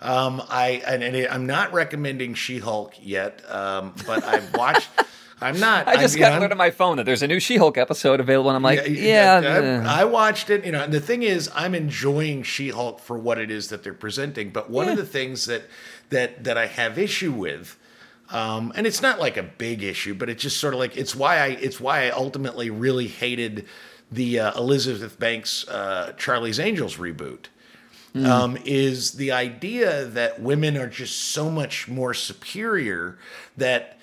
[0.00, 4.88] Um, I and, and I'm not recommending She-Hulk yet, um, but I've watched.
[5.40, 5.86] I'm not.
[5.86, 7.76] I just I'm, got you know, alert on my phone that there's a new She-Hulk
[7.76, 9.84] episode available, and I'm like, Yeah, yeah, I, eh.
[9.86, 13.50] I watched it, you know, and the thing is, I'm enjoying She-Hulk for what it
[13.50, 14.50] is that they're presenting.
[14.50, 15.64] But one of the things that
[16.10, 17.76] that that I have issue with,
[18.30, 21.14] um, and it's not like a big issue, but it's just sort of like it's
[21.14, 23.66] why I it's why I ultimately really hated
[24.10, 27.46] the uh, Elizabeth Banks uh, Charlie's Angels reboot.
[28.14, 33.18] Um, is the idea that women are just so much more superior
[33.58, 33.95] that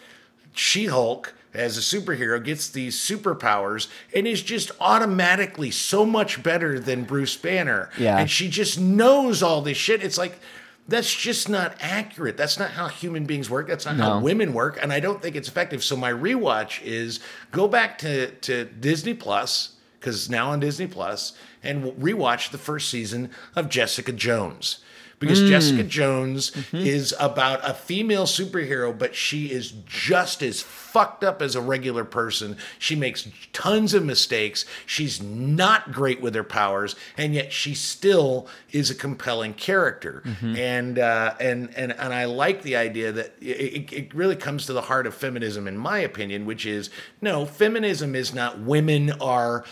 [0.53, 6.79] she Hulk, as a superhero, gets these superpowers and is just automatically so much better
[6.79, 7.91] than Bruce Banner.
[7.97, 8.17] Yeah.
[8.17, 10.03] And she just knows all this shit.
[10.03, 10.39] It's like,
[10.87, 12.37] that's just not accurate.
[12.37, 13.67] That's not how human beings work.
[13.67, 14.77] That's not how women work.
[14.81, 15.83] And I don't think it's effective.
[15.83, 17.19] So my rewatch is
[17.51, 22.89] go back to, to Disney Plus, because now on Disney Plus, and rewatch the first
[22.89, 24.79] season of Jessica Jones
[25.23, 25.47] because mm.
[25.47, 26.77] Jessica Jones mm-hmm.
[26.77, 32.03] is about a female superhero, but she is just as fucked up as a regular
[32.03, 32.57] person.
[32.77, 34.65] She makes tons of mistakes.
[34.85, 40.21] She's not great with her powers, and yet she still is a compelling character.
[40.25, 40.55] Mm-hmm.
[40.57, 44.73] And uh, and and and I like the idea that it- it really comes to
[44.73, 46.89] the heart of feminism, in my opinion, which is
[47.21, 49.63] no, feminism is not women are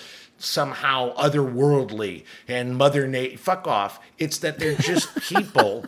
[0.42, 4.00] somehow otherworldly and mother nature fuck off.
[4.18, 5.86] It's that they're just people.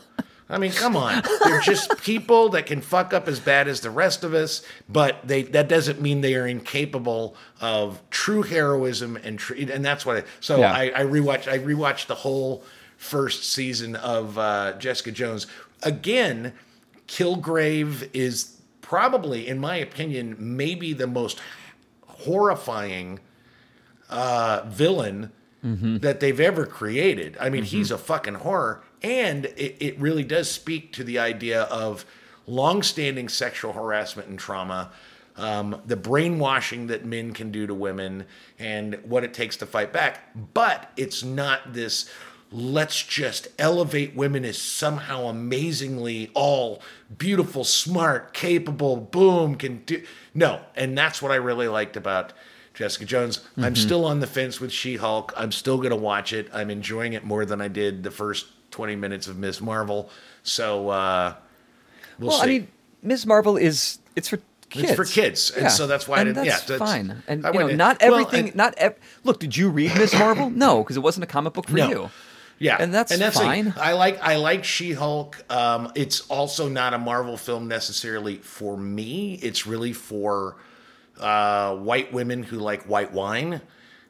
[0.50, 1.24] I mean come on.
[1.44, 5.26] They're just people that can fuck up as bad as the rest of us but
[5.28, 10.18] they that doesn't mean they are incapable of true heroism and tr- and that's what
[10.18, 10.72] I, so Yeah.
[10.74, 12.64] I, I rewatched i rewatched the whole
[12.98, 15.48] first season of uh, jessica jones.
[15.82, 16.54] Again
[17.08, 21.40] kilgrave is probably in my opinion maybe the most
[22.06, 23.20] horrifying
[24.14, 25.32] uh, villain
[26.02, 27.38] that they've ever created.
[27.40, 31.64] I mean, he's a fucking horror, and it, it really does speak to the idea
[31.64, 32.06] of
[32.46, 34.92] long-standing sexual harassment and trauma,
[35.38, 38.26] um, the brainwashing that men can do to women,
[38.60, 40.36] and what it takes to fight back.
[40.54, 42.10] But it's not this.
[42.52, 46.82] Let's just elevate women as somehow amazingly all
[47.18, 50.04] beautiful, smart, capable, boom, can do.
[50.34, 52.34] No, and that's what I really liked about
[52.74, 53.42] Jessica Jones.
[53.58, 55.34] I'm still on the fence with She Hulk.
[55.38, 56.50] I'm still going to watch it.
[56.54, 60.10] I'm enjoying it more than I did the first 20 minutes of Miss Marvel.
[60.42, 61.36] So uh,
[62.20, 62.44] we'll, Well, see.
[62.44, 62.68] I mean,
[63.04, 63.26] Ms.
[63.26, 64.90] Marvel is it's for kids.
[64.90, 67.22] It's for kids, and so that's why I didn't- yeah, that's that's- fine.
[67.28, 68.48] And I you know, not well, everything.
[68.48, 69.40] and- not ev- look.
[69.40, 70.14] Did you read Ms.
[70.14, 70.50] Marvel?
[70.56, 71.90] No, because it wasn't a comic book for No.
[71.90, 72.10] you.
[72.60, 73.74] Yeah, And that's the- fine.
[73.78, 75.44] I like I like She Hulk.
[75.52, 79.36] Um, it's also not a Marvel film necessarily for me.
[79.44, 80.56] It's really for
[81.20, 83.62] uh, white women who like white wine.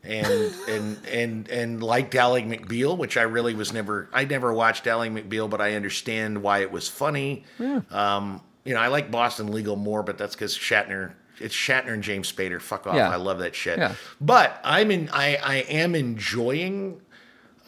[0.05, 4.85] And and and and like Ally McBeal, which I really was never I never watched
[4.85, 7.45] Ally McBeal, but I understand why it was funny.
[7.89, 11.13] Um, you know, I like Boston Legal more, but that's because Shatner.
[11.39, 12.61] It's Shatner and James Spader.
[12.61, 12.95] Fuck off.
[12.95, 13.09] Yeah.
[13.09, 13.79] I love that shit.
[13.79, 13.95] Yeah.
[14.19, 15.09] But I'm in.
[15.11, 17.01] I I am enjoying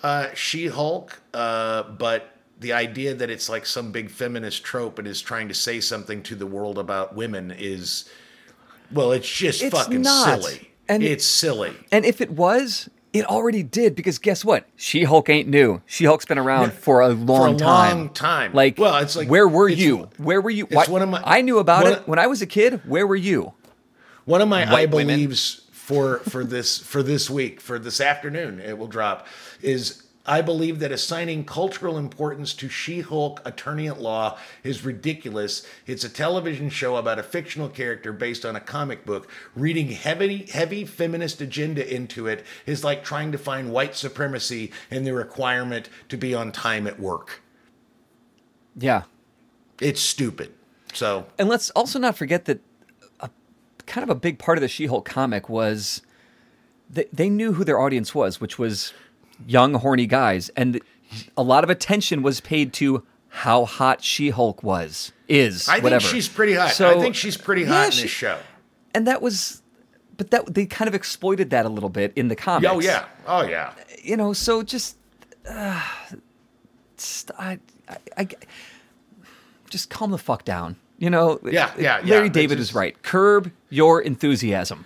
[0.04, 5.22] uh, She-Hulk, uh, but the idea that it's like some big feminist trope and is
[5.22, 8.08] trying to say something to the world about women is,
[8.96, 10.42] well, it's just It's fucking not.
[10.42, 10.72] silly.
[10.90, 11.74] And- it's silly.
[11.92, 14.66] And if it was, it already did because guess what?
[14.76, 15.82] She Hulk ain't new.
[15.86, 17.98] She Hulk's been around for a long a time.
[17.98, 18.54] long time.
[18.54, 20.10] Like, Well, it's like- where were you?
[20.18, 20.68] Where were you?
[20.70, 22.82] it's one of my- I knew about it of- when I was a kid.
[22.86, 23.54] Where were you?
[24.26, 25.34] One of my I White women.
[25.72, 29.28] for for this for this week for this afternoon it will drop
[29.62, 35.66] is I believe that assigning cultural importance to She-Hulk Attorney at Law is ridiculous.
[35.86, 39.30] It's a television show about a fictional character based on a comic book.
[39.56, 45.04] Reading heavy heavy feminist agenda into it is like trying to find white supremacy in
[45.04, 47.42] the requirement to be on time at work.
[48.76, 49.04] Yeah.
[49.80, 50.54] It's stupid.
[50.94, 52.62] So And let's also not forget that
[53.20, 53.30] a,
[53.86, 56.02] kind of a big part of the She Hulk comic was
[56.90, 58.94] they, they knew who their audience was, which was
[59.48, 60.50] young, horny guys.
[60.56, 60.82] And
[61.38, 66.00] a lot of attention was paid to how hot She Hulk was, is, I whatever.
[66.02, 66.72] think she's pretty hot.
[66.72, 68.40] So- I think she's pretty hot Yeah, in she- this show.
[68.94, 69.62] And that was,
[70.16, 72.72] but that they kind of exploited that a little bit in the comics.
[72.74, 73.06] Oh yeah.
[73.28, 73.74] Oh yeah.
[74.02, 74.96] you know, so just,
[75.50, 75.82] uh,
[77.38, 77.60] I,
[77.90, 78.28] I, I-
[79.70, 80.78] just calm the fuck down.
[80.98, 82.14] You know, Yeah, yeah, yeah.
[82.16, 83.02] Larry It's David just- is right.
[83.04, 84.86] Curb your enthusiasm.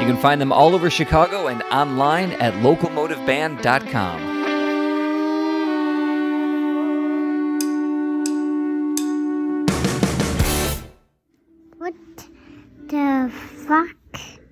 [0.00, 4.36] You can find them all over Chicago and online at locomotiveband.com.
[11.78, 11.94] What
[12.88, 13.32] the
[13.66, 14.05] fuck?